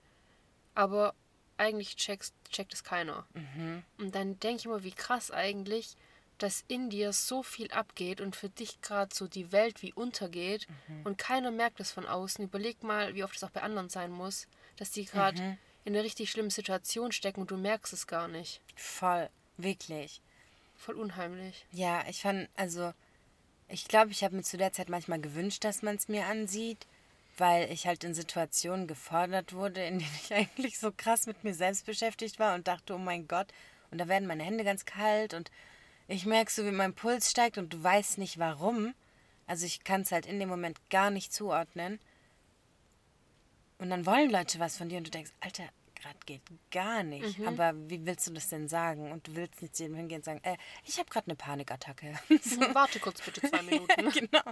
[0.75, 1.15] Aber
[1.59, 3.27] eigentlich checkst, checkt es keiner.
[3.99, 5.97] Und dann denke ich immer, wie krass eigentlich,
[6.39, 10.67] dass in dir so viel abgeht und für dich gerade so die Welt wie untergeht
[11.05, 12.43] und keiner merkt es von außen.
[12.45, 16.05] Überleg mal, wie oft es auch bei anderen sein muss, dass die gerade in einer
[16.05, 18.61] richtig schlimmen Situation stecken und du merkst es gar nicht.
[18.77, 20.21] Voll, wirklich.
[20.77, 21.67] Voll unheimlich.
[21.71, 22.93] Ja, ich fand, also,
[23.69, 26.87] ich glaube, ich habe mir zu der Zeit manchmal gewünscht, dass man es mir ansieht,
[27.39, 31.55] weil ich halt in Situationen gefordert wurde, in denen ich eigentlich so krass mit mir
[31.55, 33.49] selbst beschäftigt war und dachte, oh mein Gott,
[33.91, 35.51] und da werden meine Hände ganz kalt und
[36.09, 38.95] ich merke so, wie mein Puls steigt und du weißt nicht warum.
[39.47, 42.01] Also ich kann es halt in dem Moment gar nicht zuordnen.
[43.83, 45.65] Und dann wollen Leute was von dir und du denkst, Alter,
[45.97, 47.41] gerade geht gar nicht.
[47.45, 49.11] Aber wie willst du das denn sagen?
[49.11, 50.57] Und du willst nicht zu jedem hingehen und sagen, äh,
[50.87, 52.15] ich habe gerade eine Panikattacke.
[52.43, 54.09] so, Warte kurz bitte zwei Minuten.
[54.11, 54.43] genau.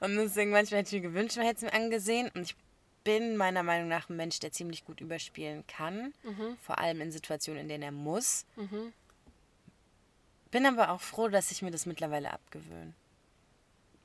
[0.00, 2.30] Und deswegen manchmal hätte ich mir gewünscht, man hätte es mir angesehen.
[2.34, 2.56] Und ich
[3.04, 6.14] bin meiner Meinung nach ein Mensch, der ziemlich gut überspielen kann.
[6.62, 8.46] Vor allem in Situationen, in denen er muss.
[10.50, 12.94] Bin aber auch froh, dass ich mir das mittlerweile abgewöhne.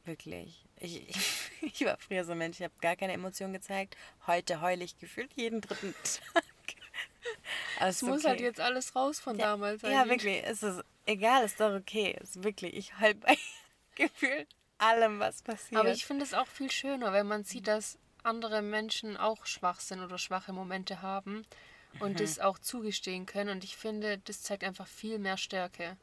[0.04, 0.62] Wirklich.
[0.84, 1.02] Ich,
[1.62, 3.96] ich, war früher so ein Mensch, ich habe gar keine Emotionen gezeigt.
[4.28, 5.96] Heute heule ich gefühlt jeden dritten
[6.34, 6.44] Tag.
[7.80, 9.82] Es muss halt jetzt alles raus von damals.
[9.82, 10.24] Ja, eigentlich.
[10.24, 10.44] wirklich.
[10.46, 12.16] Es ist egal, ist doch okay.
[12.22, 13.38] Es ist wirklich, ich heul bei
[13.96, 15.80] gefühlt allem, was passiert.
[15.80, 19.80] Aber ich finde es auch viel schöner, wenn man sieht, dass andere Menschen auch schwach
[19.80, 21.46] sind oder schwache Momente haben
[22.00, 23.50] und das auch zugestehen können.
[23.50, 25.98] Und ich finde, das zeigt einfach viel mehr Stärke.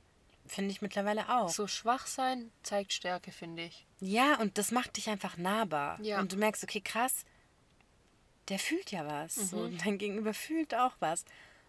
[0.50, 1.48] Finde ich mittlerweile auch.
[1.48, 3.86] So schwach sein zeigt Stärke, finde ich.
[4.00, 5.96] Ja, und das macht dich einfach nahbar.
[6.02, 6.18] Ja.
[6.18, 7.24] Und du merkst, okay, krass,
[8.48, 9.36] der fühlt ja was.
[9.36, 11.24] So, und dein Gegenüber fühlt auch was.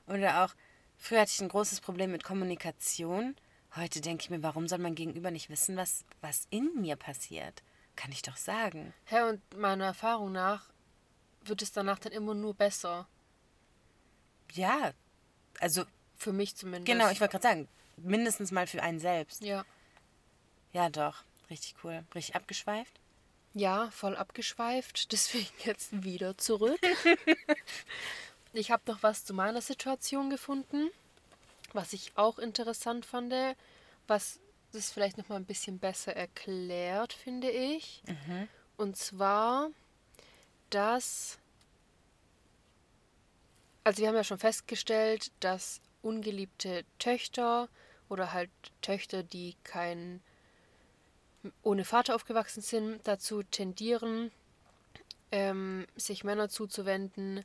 [0.08, 0.56] Oder auch,
[0.98, 3.36] früher hatte ich ein großes Problem mit Kommunikation.
[3.76, 7.62] Heute denke ich mir, warum soll mein Gegenüber nicht wissen, was, was in mir passiert?
[7.96, 8.96] Kann ich doch sagen.
[9.06, 10.72] Hä, und meiner Erfahrung nach
[11.46, 13.08] wird es danach dann immer nur besser.
[14.54, 14.94] Ja,
[15.60, 15.84] also,
[16.16, 16.88] Für mich zumindest.
[16.88, 17.68] genau, ich wollte gerade sagen,
[18.04, 19.44] mindestens mal für einen selbst.
[19.44, 19.66] Ja.
[20.74, 21.24] Ja, doch.
[21.50, 22.04] Richtig cool.
[22.16, 23.00] Richtig abgeschweift.
[23.54, 25.12] Ja, voll abgeschweift.
[25.12, 26.80] Deswegen jetzt wieder zurück.
[28.54, 30.90] ich habe noch was zu meiner Situation gefunden,
[31.74, 33.34] was ich auch interessant fand,
[34.08, 34.40] was
[34.72, 38.02] das vielleicht noch mal ein bisschen besser erklärt, finde ich.
[38.78, 39.70] Und zwar,
[40.70, 41.38] dass
[43.84, 47.68] also wir haben ja schon festgestellt, dass ungeliebte Töchter
[48.12, 48.52] oder halt
[48.82, 50.22] Töchter, die kein
[51.64, 54.32] ohne Vater aufgewachsen sind, dazu tendieren,
[55.32, 57.44] ähm, sich Männer zuzuwenden,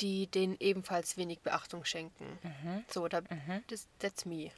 [0.00, 2.38] die denen ebenfalls wenig Beachtung schenken.
[2.42, 2.84] Mhm.
[2.88, 3.20] So, da,
[3.66, 4.52] das, that's me.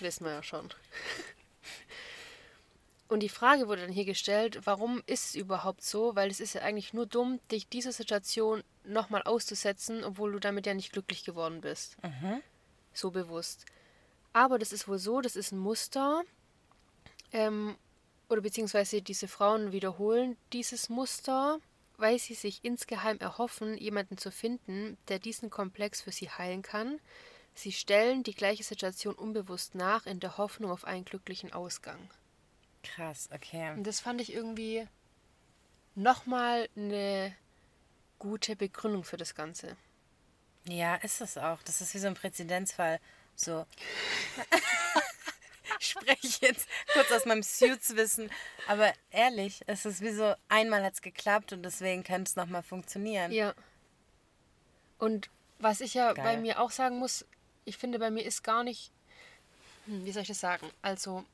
[0.00, 0.68] Wissen wir ja schon.
[3.08, 6.16] Und die Frage wurde dann hier gestellt, warum ist es überhaupt so?
[6.16, 10.66] Weil es ist ja eigentlich nur dumm, dich dieser Situation nochmal auszusetzen, obwohl du damit
[10.66, 11.96] ja nicht glücklich geworden bist.
[12.92, 13.64] So bewusst.
[14.36, 16.22] Aber das ist wohl so, das ist ein Muster.
[17.32, 17.74] Ähm,
[18.28, 21.58] oder beziehungsweise diese Frauen wiederholen dieses Muster,
[21.96, 27.00] weil sie sich insgeheim erhoffen, jemanden zu finden, der diesen Komplex für sie heilen kann.
[27.54, 32.10] Sie stellen die gleiche Situation unbewusst nach, in der Hoffnung auf einen glücklichen Ausgang.
[32.82, 33.72] Krass, okay.
[33.72, 34.86] Und das fand ich irgendwie
[35.94, 37.34] nochmal eine
[38.18, 39.78] gute Begründung für das Ganze.
[40.68, 41.62] Ja, ist es auch.
[41.62, 43.00] Das ist wie so ein Präzedenzfall.
[43.36, 43.66] So.
[45.80, 48.30] ich spreche jetzt kurz aus meinem Suits-Wissen.
[48.66, 52.62] Aber ehrlich, es ist wie so, einmal hat es geklappt und deswegen könnte es nochmal
[52.62, 53.30] funktionieren.
[53.30, 53.54] Ja.
[54.98, 56.24] Und was ich ja Geil.
[56.24, 57.24] bei mir auch sagen muss,
[57.64, 58.90] ich finde, bei mir ist gar nicht,
[59.86, 60.70] hm, wie soll ich das sagen?
[60.82, 61.24] Also,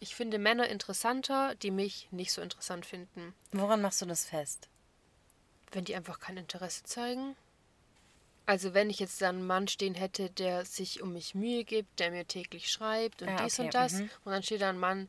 [0.00, 3.34] ich finde Männer interessanter, die mich nicht so interessant finden.
[3.52, 4.68] Woran machst du das fest?
[5.72, 7.36] Wenn die einfach kein Interesse zeigen.
[8.46, 12.10] Also wenn ich jetzt einen Mann stehen hätte, der sich um mich Mühe gibt, der
[12.10, 14.10] mir täglich schreibt und Ah, dies okay, und das, mhm.
[14.24, 15.08] und dann steht da ein Mann,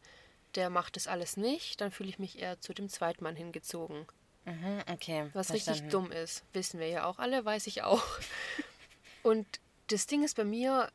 [0.55, 4.05] der macht das alles nicht, dann fühle ich mich eher zu dem zweiten Mann hingezogen.
[4.45, 5.29] Mhm, okay.
[5.33, 5.91] Was richtig verstanden.
[5.91, 8.03] dumm ist, wissen wir ja auch alle, weiß ich auch.
[9.23, 9.45] Und
[9.87, 10.89] das Ding ist bei mir,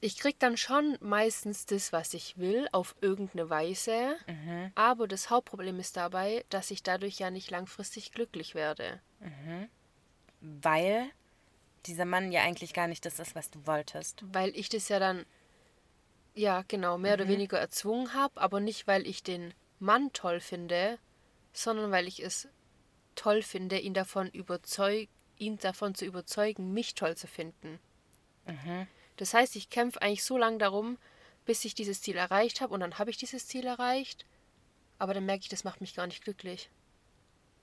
[0.00, 4.16] ich krieg dann schon meistens das, was ich will, auf irgendeine Weise.
[4.26, 4.70] Mhm.
[4.74, 9.00] Aber das Hauptproblem ist dabei, dass ich dadurch ja nicht langfristig glücklich werde.
[10.40, 11.10] Weil
[11.86, 14.22] dieser Mann ja eigentlich gar nicht das ist, was du wolltest.
[14.32, 15.24] Weil ich das ja dann,
[16.34, 20.98] ja genau, mehr oder weniger erzwungen habe, aber nicht, weil ich den Mann toll finde,
[21.52, 22.48] sondern weil ich es
[23.14, 25.08] toll finde, ihn davon, überzeug
[25.38, 27.78] ihn davon zu überzeugen, mich toll zu finden.
[29.16, 30.98] Das heißt, ich kämpfe eigentlich so lange darum,
[31.44, 34.26] bis ich dieses Ziel erreicht habe und dann habe ich dieses Ziel erreicht,
[34.98, 36.70] aber dann merke ich, das macht mich gar nicht glücklich.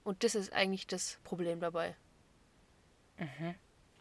[0.04, 1.94] Und das ist eigentlich das Problem dabei.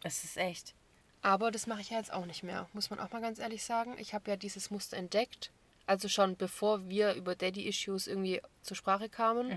[0.03, 0.73] Es ist echt.
[1.21, 3.63] Aber das mache ich ja jetzt auch nicht mehr, muss man auch mal ganz ehrlich
[3.63, 3.95] sagen.
[3.97, 5.51] Ich habe ja dieses Muster entdeckt,
[5.87, 9.49] also schon bevor wir über Daddy-Issues irgendwie zur Sprache kamen,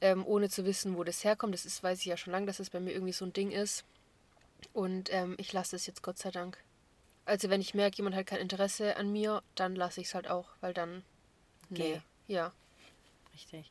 [0.00, 1.54] ähm, ohne zu wissen, wo das herkommt.
[1.54, 3.50] Das ist, weiß ich ja schon lange, dass es bei mir irgendwie so ein Ding
[3.50, 3.84] ist.
[4.72, 6.58] Und ähm, ich lasse es jetzt Gott sei Dank.
[7.24, 10.28] Also wenn ich merke, jemand hat kein Interesse an mir, dann lasse ich es halt
[10.28, 11.04] auch, weil dann,
[11.68, 12.34] nee, Geh.
[12.34, 12.52] ja.
[13.34, 13.70] Richtig.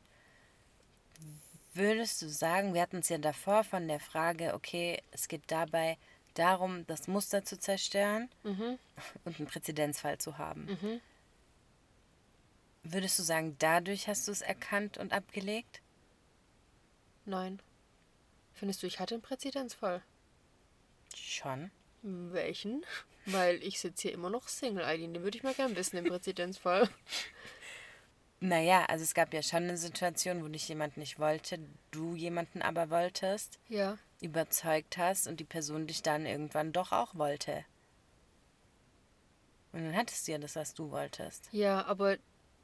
[1.78, 5.96] Würdest du sagen, wir hatten es ja davor von der Frage, okay, es geht dabei
[6.34, 11.00] darum, das Muster zu zerstören und einen Präzedenzfall zu haben.
[12.82, 15.80] Würdest du sagen, dadurch hast du es erkannt und abgelegt?
[17.26, 17.60] Nein.
[18.54, 20.02] Findest du, ich hatte einen Präzedenzfall?
[21.14, 21.70] Schon.
[22.02, 22.84] Welchen?
[23.26, 25.14] Weil ich sitze hier immer noch Single, Eileen.
[25.14, 26.88] Den würde ich mal gern wissen, den Präzedenzfall.
[28.40, 31.58] Naja, also es gab ja schon eine Situation, wo dich jemand nicht wollte,
[31.90, 33.98] du jemanden aber wolltest, Ja.
[34.20, 37.64] überzeugt hast und die Person dich dann irgendwann doch auch wollte.
[39.72, 41.48] Und dann hattest du ja das, was du wolltest.
[41.52, 42.16] Ja, aber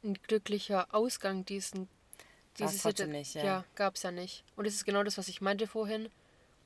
[0.03, 1.89] ein glücklicher Ausgang diesen
[2.59, 3.45] diese trotzdem Situ- nicht, ja.
[3.45, 4.45] ja, gab's ja nicht.
[4.55, 6.09] Und es ist genau das, was ich meinte vorhin.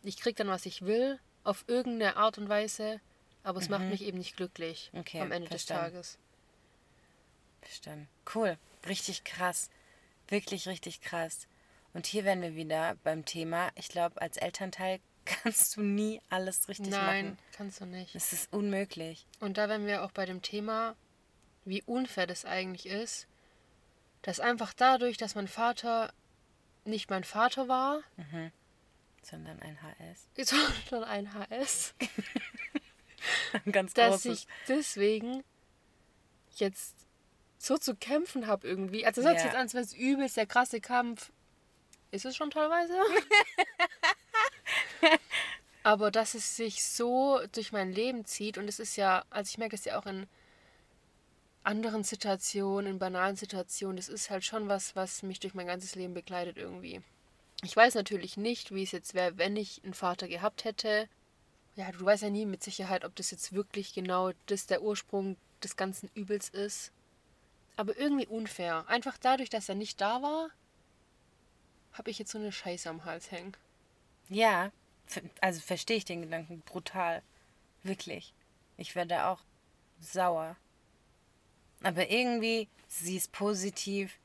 [0.03, 3.01] Ich krieg dann, was ich will, auf irgendeine Art und Weise,
[3.43, 5.01] aber es macht mich eben nicht glücklich Mhm.
[5.01, 5.95] Okay, am Ende verstanden.
[5.97, 6.19] des Tages.
[7.63, 8.09] Verstanden.
[8.35, 8.59] Cool.
[8.87, 9.71] Richtig krass.
[10.29, 11.47] Wirklich, richtig krass.
[11.95, 13.71] Und hier wären wir wieder beim Thema.
[13.75, 17.39] Ich glaube, als Elternteil kannst du nie alles richtig Nein, machen.
[17.53, 18.15] kannst du nicht.
[18.15, 19.27] Es ist unmöglich.
[19.41, 20.97] Und da wären wir auch bei dem Thema,
[21.65, 23.27] wie unfair das eigentlich ist,
[24.23, 26.13] dass einfach dadurch, dass mein Vater
[26.85, 28.01] nicht mein Vater war,
[29.23, 30.29] Sondern ein HS.
[30.89, 31.95] sondern ein HS,
[33.65, 34.41] Ein ganz dass großes.
[34.43, 35.45] ich deswegen
[36.57, 36.95] jetzt
[37.59, 39.05] so zu kämpfen habe irgendwie.
[39.05, 41.33] Also das hört sich jetzt an, als wäre es übelst der krasse Kampf.
[42.11, 42.95] Ist es schon teilweise?
[45.83, 49.59] Aber dass es sich so durch mein Leben zieht und es ist ja, also ich
[49.59, 50.27] merke das ja auch in
[51.63, 55.95] anderen Situationen, in banalen Situationen, das ist halt schon was, was mich durch mein ganzes
[55.95, 57.03] Leben begleitet irgendwie.
[57.63, 61.09] Ich weiß natürlich nicht, wie es jetzt wäre, wenn ich einen Vater gehabt hätte.
[61.75, 65.37] Ja, du weißt ja nie mit Sicherheit, ob das jetzt wirklich genau das der Ursprung
[65.63, 66.93] des ganzen Übels ist.
[67.79, 68.85] Aber irgendwie unfair.
[68.89, 70.51] Einfach dadurch, dass er nicht da war,
[71.93, 73.57] habe ich jetzt so eine Scheiße am Hals hängen.
[74.29, 74.73] Ja,
[75.41, 77.23] Also verstehe ich den Gedanken brutal.
[77.85, 78.35] Wirklich.
[78.77, 79.45] Ich werde auch
[80.01, 80.57] sauer.
[81.85, 84.19] Aber irgendwie, sie ist positiv.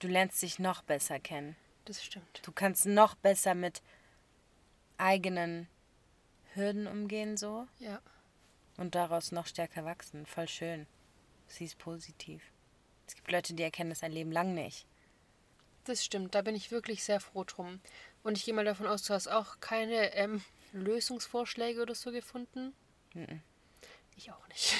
[0.00, 1.54] Du lernst dich noch besser kennen.
[1.84, 2.40] Das stimmt.
[2.42, 3.80] Du kannst noch besser mit
[4.98, 5.68] eigenen
[6.54, 7.68] Hürden umgehen, so.
[7.78, 8.00] Ja.
[8.76, 10.26] Und daraus noch stärker wachsen.
[10.26, 10.88] Voll schön.
[11.54, 12.42] Sie ist positiv.
[13.06, 14.86] Es gibt Leute, die erkennen das ein Leben lang nicht.
[15.84, 16.34] Das stimmt.
[16.34, 17.80] Da bin ich wirklich sehr froh drum.
[18.22, 20.42] Und ich gehe mal davon aus, du hast auch keine ähm,
[20.72, 22.72] Lösungsvorschläge oder so gefunden.
[23.12, 23.42] Mhm.
[24.16, 24.74] Ich auch nicht.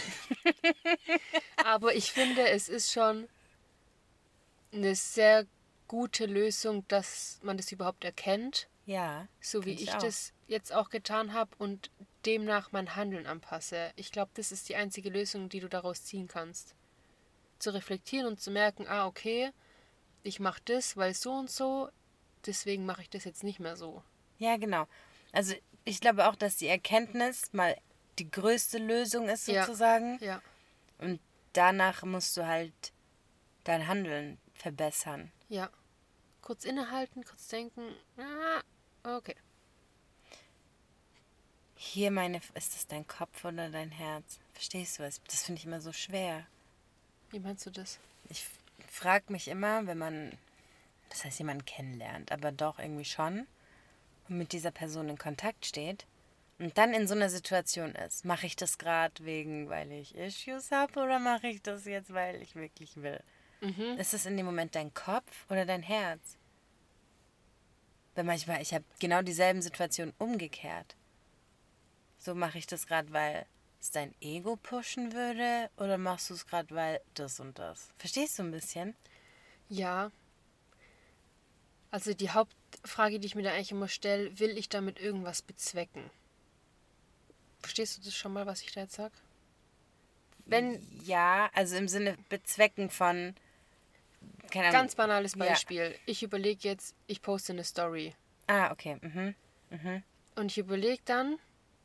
[1.64, 3.28] Aber ich finde, es ist schon
[4.72, 5.46] eine sehr
[5.88, 8.68] gute Lösung, dass man das überhaupt erkennt.
[8.86, 9.28] Ja.
[9.40, 9.98] So wie ich auch.
[9.98, 11.90] das jetzt auch getan habe und
[12.26, 13.92] demnach mein Handeln anpasse.
[13.96, 16.74] Ich glaube, das ist die einzige Lösung, die du daraus ziehen kannst.
[17.58, 19.50] Zu reflektieren und zu merken, ah, okay,
[20.22, 21.88] ich mache das, weil so und so,
[22.46, 24.02] deswegen mache ich das jetzt nicht mehr so.
[24.38, 24.86] Ja, genau.
[25.32, 25.54] Also
[25.84, 27.76] ich glaube auch, dass die Erkenntnis mal
[28.18, 29.64] die größte Lösung ist, Ja.
[29.66, 30.18] sozusagen.
[30.22, 30.40] Ja,
[30.98, 31.20] Und
[31.52, 32.72] danach musst du halt
[33.64, 35.30] dein Handeln verbessern.
[35.48, 35.70] ja.
[36.42, 37.80] Kurz innehalten, kurz denken,
[38.18, 38.60] ah,
[39.16, 39.34] okay.
[41.87, 44.41] Hier, meine, ist das dein Kopf oder dein Herz?
[44.55, 45.20] Verstehst du was?
[45.28, 46.47] Das finde ich immer so schwer.
[47.30, 48.01] Wie meinst du das?
[48.30, 48.47] Ich
[48.89, 50.32] frage mich immer, wenn man,
[51.11, 53.47] das heißt, jemanden kennenlernt, aber doch irgendwie schon
[54.28, 56.07] und mit dieser Person in Kontakt steht
[56.59, 60.70] und dann in so einer Situation ist, mache ich das gerade wegen, weil ich Issues
[60.70, 63.22] habe oder mache ich das jetzt, weil ich wirklich will?
[63.61, 63.99] Mhm.
[63.99, 66.39] Ist es in dem Moment dein Kopf oder dein Herz?
[68.14, 70.97] Weil manchmal, ich habe genau dieselben Situationen umgekehrt.
[72.24, 73.44] So mache ich das gerade, weil
[73.82, 77.90] es dein Ego pushen würde oder machst du es gerade, weil das und das?
[77.98, 78.96] Verstehst du ein bisschen?
[79.68, 80.10] Ja.
[81.90, 86.10] Also die Hauptfrage, die ich mir da eigentlich immer stelle, will ich damit irgendwas bezwecken?
[87.60, 89.12] Verstehst du das schon mal, was ich da jetzt sag?
[90.46, 93.34] Wenn, Ja, also im Sinne bezwecken von.
[94.50, 94.80] Keine Ahnung.
[94.80, 95.44] ganz banales Ja.
[95.44, 95.94] Beispiel.
[96.06, 98.14] Ich überlege jetzt, ich poste eine Story.
[98.46, 98.96] Ah, okay.
[99.02, 99.34] Mhm.
[100.36, 101.38] Und ich überlege dann,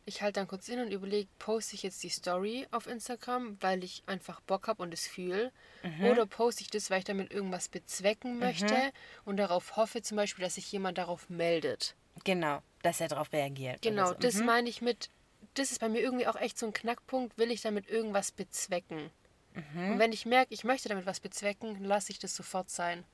[0.10, 3.84] ich halte dann kurz in und überlege, poste ich jetzt die Story auf Instagram, weil
[3.84, 5.52] ich einfach Bock habe und es fühle?
[5.84, 6.06] Mhm.
[6.06, 8.92] Oder poste ich das, weil ich damit irgendwas bezwecken möchte
[9.26, 11.96] und darauf hoffe zum Beispiel, dass sich jemand darauf meldet?
[12.24, 13.82] Genau, dass er darauf reagiert.
[13.82, 14.16] Genau, so.
[14.16, 14.46] das Mhm.
[14.46, 15.10] meine ich mit,
[15.54, 19.10] das ist bei mir irgendwie auch echt so ein Knackpunkt, will ich damit irgendwas bezwecken?
[19.54, 19.92] Mhm.
[19.92, 23.06] Und wenn ich merke, ich möchte damit was bezwecken, lasse ich das sofort sein.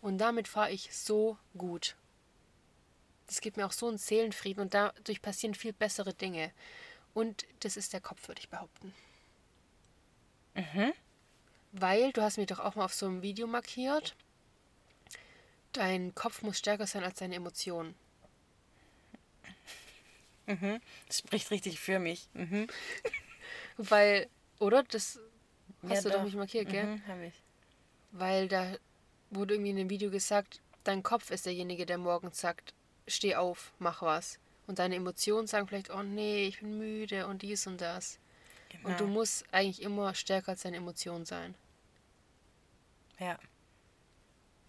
[0.00, 1.96] Und damit fahre ich so gut.
[3.26, 6.52] Das gibt mir auch so einen Seelenfrieden und dadurch passieren viel bessere Dinge.
[7.14, 8.94] Und das ist der Kopf, würde ich behaupten.
[10.54, 10.92] Mhm.
[11.72, 14.14] Weil, du hast mir doch auch mal auf so einem Video markiert,
[15.72, 17.94] dein Kopf muss stärker sein als deine Emotionen.
[21.06, 22.28] Das spricht richtig für mich.
[22.34, 22.66] Mhm.
[23.78, 24.82] Weil, oder?
[24.82, 25.18] Das
[25.82, 26.24] hast Ja, du doch doch.
[26.24, 26.84] nicht markiert, gell?
[26.84, 27.34] Mhm, hab ich.
[28.10, 28.74] Weil da
[29.30, 32.74] wurde irgendwie in dem Video gesagt, dein Kopf ist derjenige, der morgens sagt,
[33.06, 34.38] steh auf, mach was.
[34.66, 38.18] Und deine Emotionen sagen vielleicht, oh nee, ich bin müde und dies und das.
[38.68, 38.88] Genau.
[38.88, 41.54] Und du musst eigentlich immer stärker als deine Emotionen sein.
[43.18, 43.38] Ja.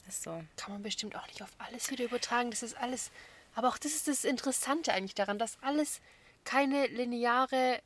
[0.07, 0.43] Ist so.
[0.57, 2.51] Kann man bestimmt auch nicht auf alles wieder übertragen.
[2.51, 3.11] Das ist alles.
[3.55, 6.01] Aber auch das ist das Interessante eigentlich daran, dass alles
[6.43, 7.81] keine lineare,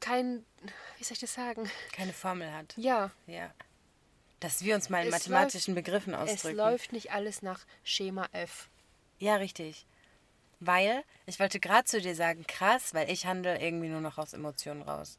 [0.00, 0.44] kein,
[0.96, 1.70] wie soll ich das sagen?
[1.92, 2.74] Keine Formel hat.
[2.76, 3.52] Ja, Ja.
[4.40, 6.58] Dass wir uns mal in Es mathematischen Begriffen es ausdrücken.
[6.58, 8.68] läuft nicht alles nach Schema F.
[9.18, 9.86] Ja, richtig.
[10.60, 14.32] Weil, ich wollte gerade zu dir sagen, krass, weil ich handle irgendwie nur noch aus
[14.32, 15.18] Emotionen raus.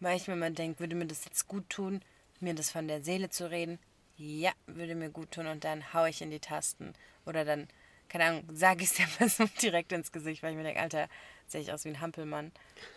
[0.00, 2.02] Weil ich mir mal denke, würde mir das jetzt gut tun,
[2.40, 3.78] mir das von der Seele zu reden?
[4.16, 6.92] Ja, würde mir gut tun und dann hau ich in die Tasten.
[7.24, 7.68] Oder dann,
[8.08, 11.08] keine Ahnung, sage ich es der Person direkt ins Gesicht, weil ich mir denke, Alter,
[11.46, 12.52] sehe ich aus wie ein Hampelmann.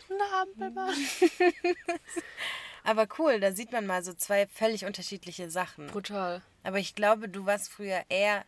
[0.09, 0.95] Na, Hampelmann.
[2.83, 5.87] Aber cool, da sieht man mal so zwei völlig unterschiedliche Sachen.
[5.87, 6.41] Brutal.
[6.63, 8.45] Aber ich glaube, du warst früher eher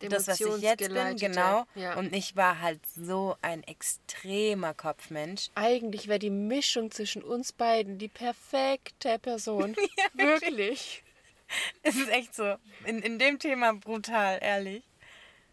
[0.00, 1.64] das, was ich jetzt bin, genau.
[1.74, 1.96] Ja.
[1.96, 5.50] Und ich war halt so ein extremer Kopfmensch.
[5.54, 9.76] Eigentlich wäre die Mischung zwischen uns beiden die perfekte Person.
[10.14, 11.02] Wirklich.
[11.82, 12.56] Es ist echt so.
[12.84, 14.84] In, in dem Thema brutal, ehrlich.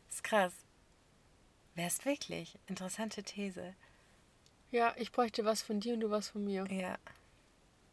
[0.10, 0.54] ist krass.
[1.74, 2.58] Wär's wirklich?
[2.68, 3.76] Interessante These.
[4.72, 6.66] Ja, ich bräuchte was von dir und du was von mir.
[6.70, 6.98] Ja.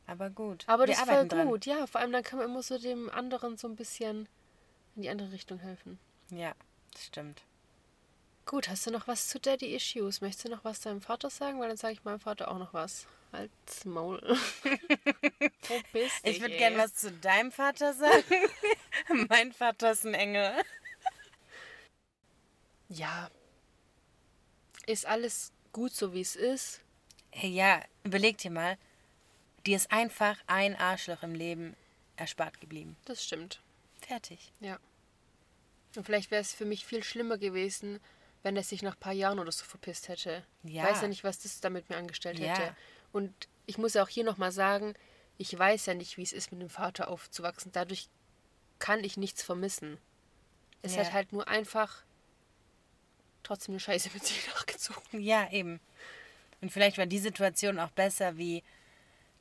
[0.07, 0.65] Aber gut.
[0.67, 1.49] Aber das ist voll arbeiten dran.
[1.49, 1.87] gut, ja.
[1.87, 4.29] Vor allem dann kann man immer so dem anderen so ein bisschen
[4.97, 5.99] in die andere Richtung helfen.
[6.33, 6.55] Ja,
[6.93, 7.43] das stimmt.
[8.47, 10.21] Gut, hast du noch was zu Daddy Issues?
[10.21, 11.61] Möchtest du noch was deinem Vater sagen?
[11.61, 13.07] Weil dann sage ich meinem Vater auch noch was.
[13.33, 14.21] Halt's Maul.
[15.63, 16.59] Verpiss dich, Ich würde ey.
[16.59, 18.25] gern was zu deinem Vater sagen.
[19.29, 20.53] mein Vater ist ein Engel.
[22.89, 23.31] Ja,
[24.85, 26.83] ist alles gut so, wie es ist.
[27.31, 28.77] Hey, ja, überleg dir mal,
[29.65, 31.75] dir ist einfach ein Arschloch im Leben
[32.17, 32.99] erspart geblieben.
[33.07, 33.63] Das stimmt.
[34.07, 34.53] Fertig.
[34.61, 34.79] Ja.
[35.97, 38.01] Und vielleicht wäre es für mich viel schlimmer gewesen,
[38.43, 40.45] wenn er sich nach ein paar Jahren oder so verpisst hätte.
[40.63, 40.83] Ja.
[40.85, 42.47] Ich weiß ja nicht, was das damit mir angestellt Ja.
[42.57, 42.77] hätte.
[43.13, 43.33] Und
[43.67, 44.95] ich muss auch hier nochmal sagen,
[45.39, 47.73] ich weiß ja nicht, wie es ist, mit dem Vater aufzuwachsen.
[47.73, 48.09] Dadurch
[48.79, 49.99] kann ich nichts vermissen.
[50.83, 51.05] Es Ja.
[51.05, 52.03] hat halt nur einfach
[53.43, 55.21] trotzdem eine Scheiße mit sich nachgezogen.
[55.21, 55.81] Ja, eben.
[56.61, 58.63] Und vielleicht war die Situation auch besser, wie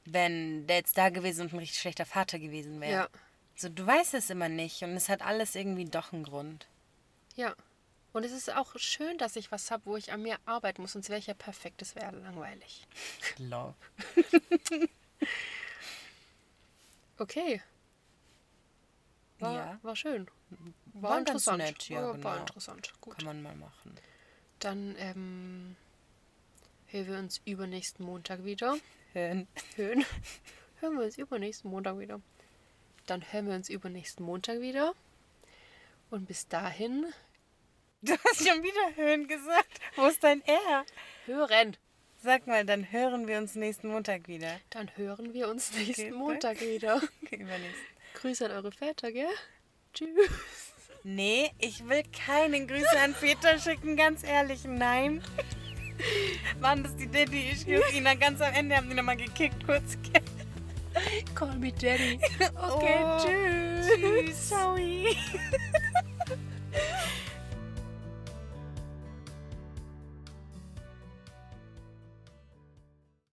[0.05, 2.91] wenn der jetzt da gewesen und ein richtig schlechter Vater gewesen wäre.
[2.91, 3.09] Ja.
[3.61, 6.67] So, du weißt es immer nicht und es hat alles irgendwie doch einen Grund.
[7.35, 7.55] Ja.
[8.11, 10.93] Und es ist auch schön, dass ich was habe, wo ich an mir arbeiten muss,
[10.93, 12.87] sonst wäre ich ja perfekt, das wäre langweilig.
[13.37, 13.75] Love.
[17.17, 17.61] Okay.
[19.37, 19.79] War, Ja.
[19.83, 20.27] war schön.
[20.93, 21.59] War, War interessant.
[21.59, 22.23] nett, ja, war, genau.
[22.23, 22.91] war interessant.
[22.99, 23.15] Gut.
[23.17, 23.95] Kann man mal machen.
[24.57, 25.75] Dann ähm,
[26.87, 28.75] hören wir uns übernächsten Montag wieder.
[29.13, 29.47] Hören.
[29.75, 30.03] Hören.
[30.79, 32.19] hören wir uns übernächsten Montag wieder.
[33.11, 34.93] Dann hören wir uns übernächsten Montag wieder.
[36.11, 37.07] Und bis dahin
[38.01, 39.81] Du hast schon wieder hören gesagt.
[39.97, 40.85] Wo ist dein R?
[41.25, 41.75] hören.
[42.23, 44.61] Sag mal, dann hören wir uns nächsten Montag wieder.
[44.69, 47.01] Dann hören wir uns nächsten Okay, Montag wieder.
[47.25, 47.85] Okay, übernächsten.
[48.13, 49.27] Grüße an eure Väter, gell?
[49.93, 50.29] Tschüss.
[51.03, 55.21] Nee, ich will keine Grüße an Peter schicken, ganz ehrlich, nein.
[56.61, 57.93] Waren das die Daddy Issues?
[57.93, 59.97] Ina, ganz am Ende haben die nochmal gekickt, kurz.
[61.35, 62.19] Call me Daddy.
[62.71, 63.87] Okay, Oh, tschüss.
[63.87, 64.49] tschüss.
[64.49, 65.15] Sorry.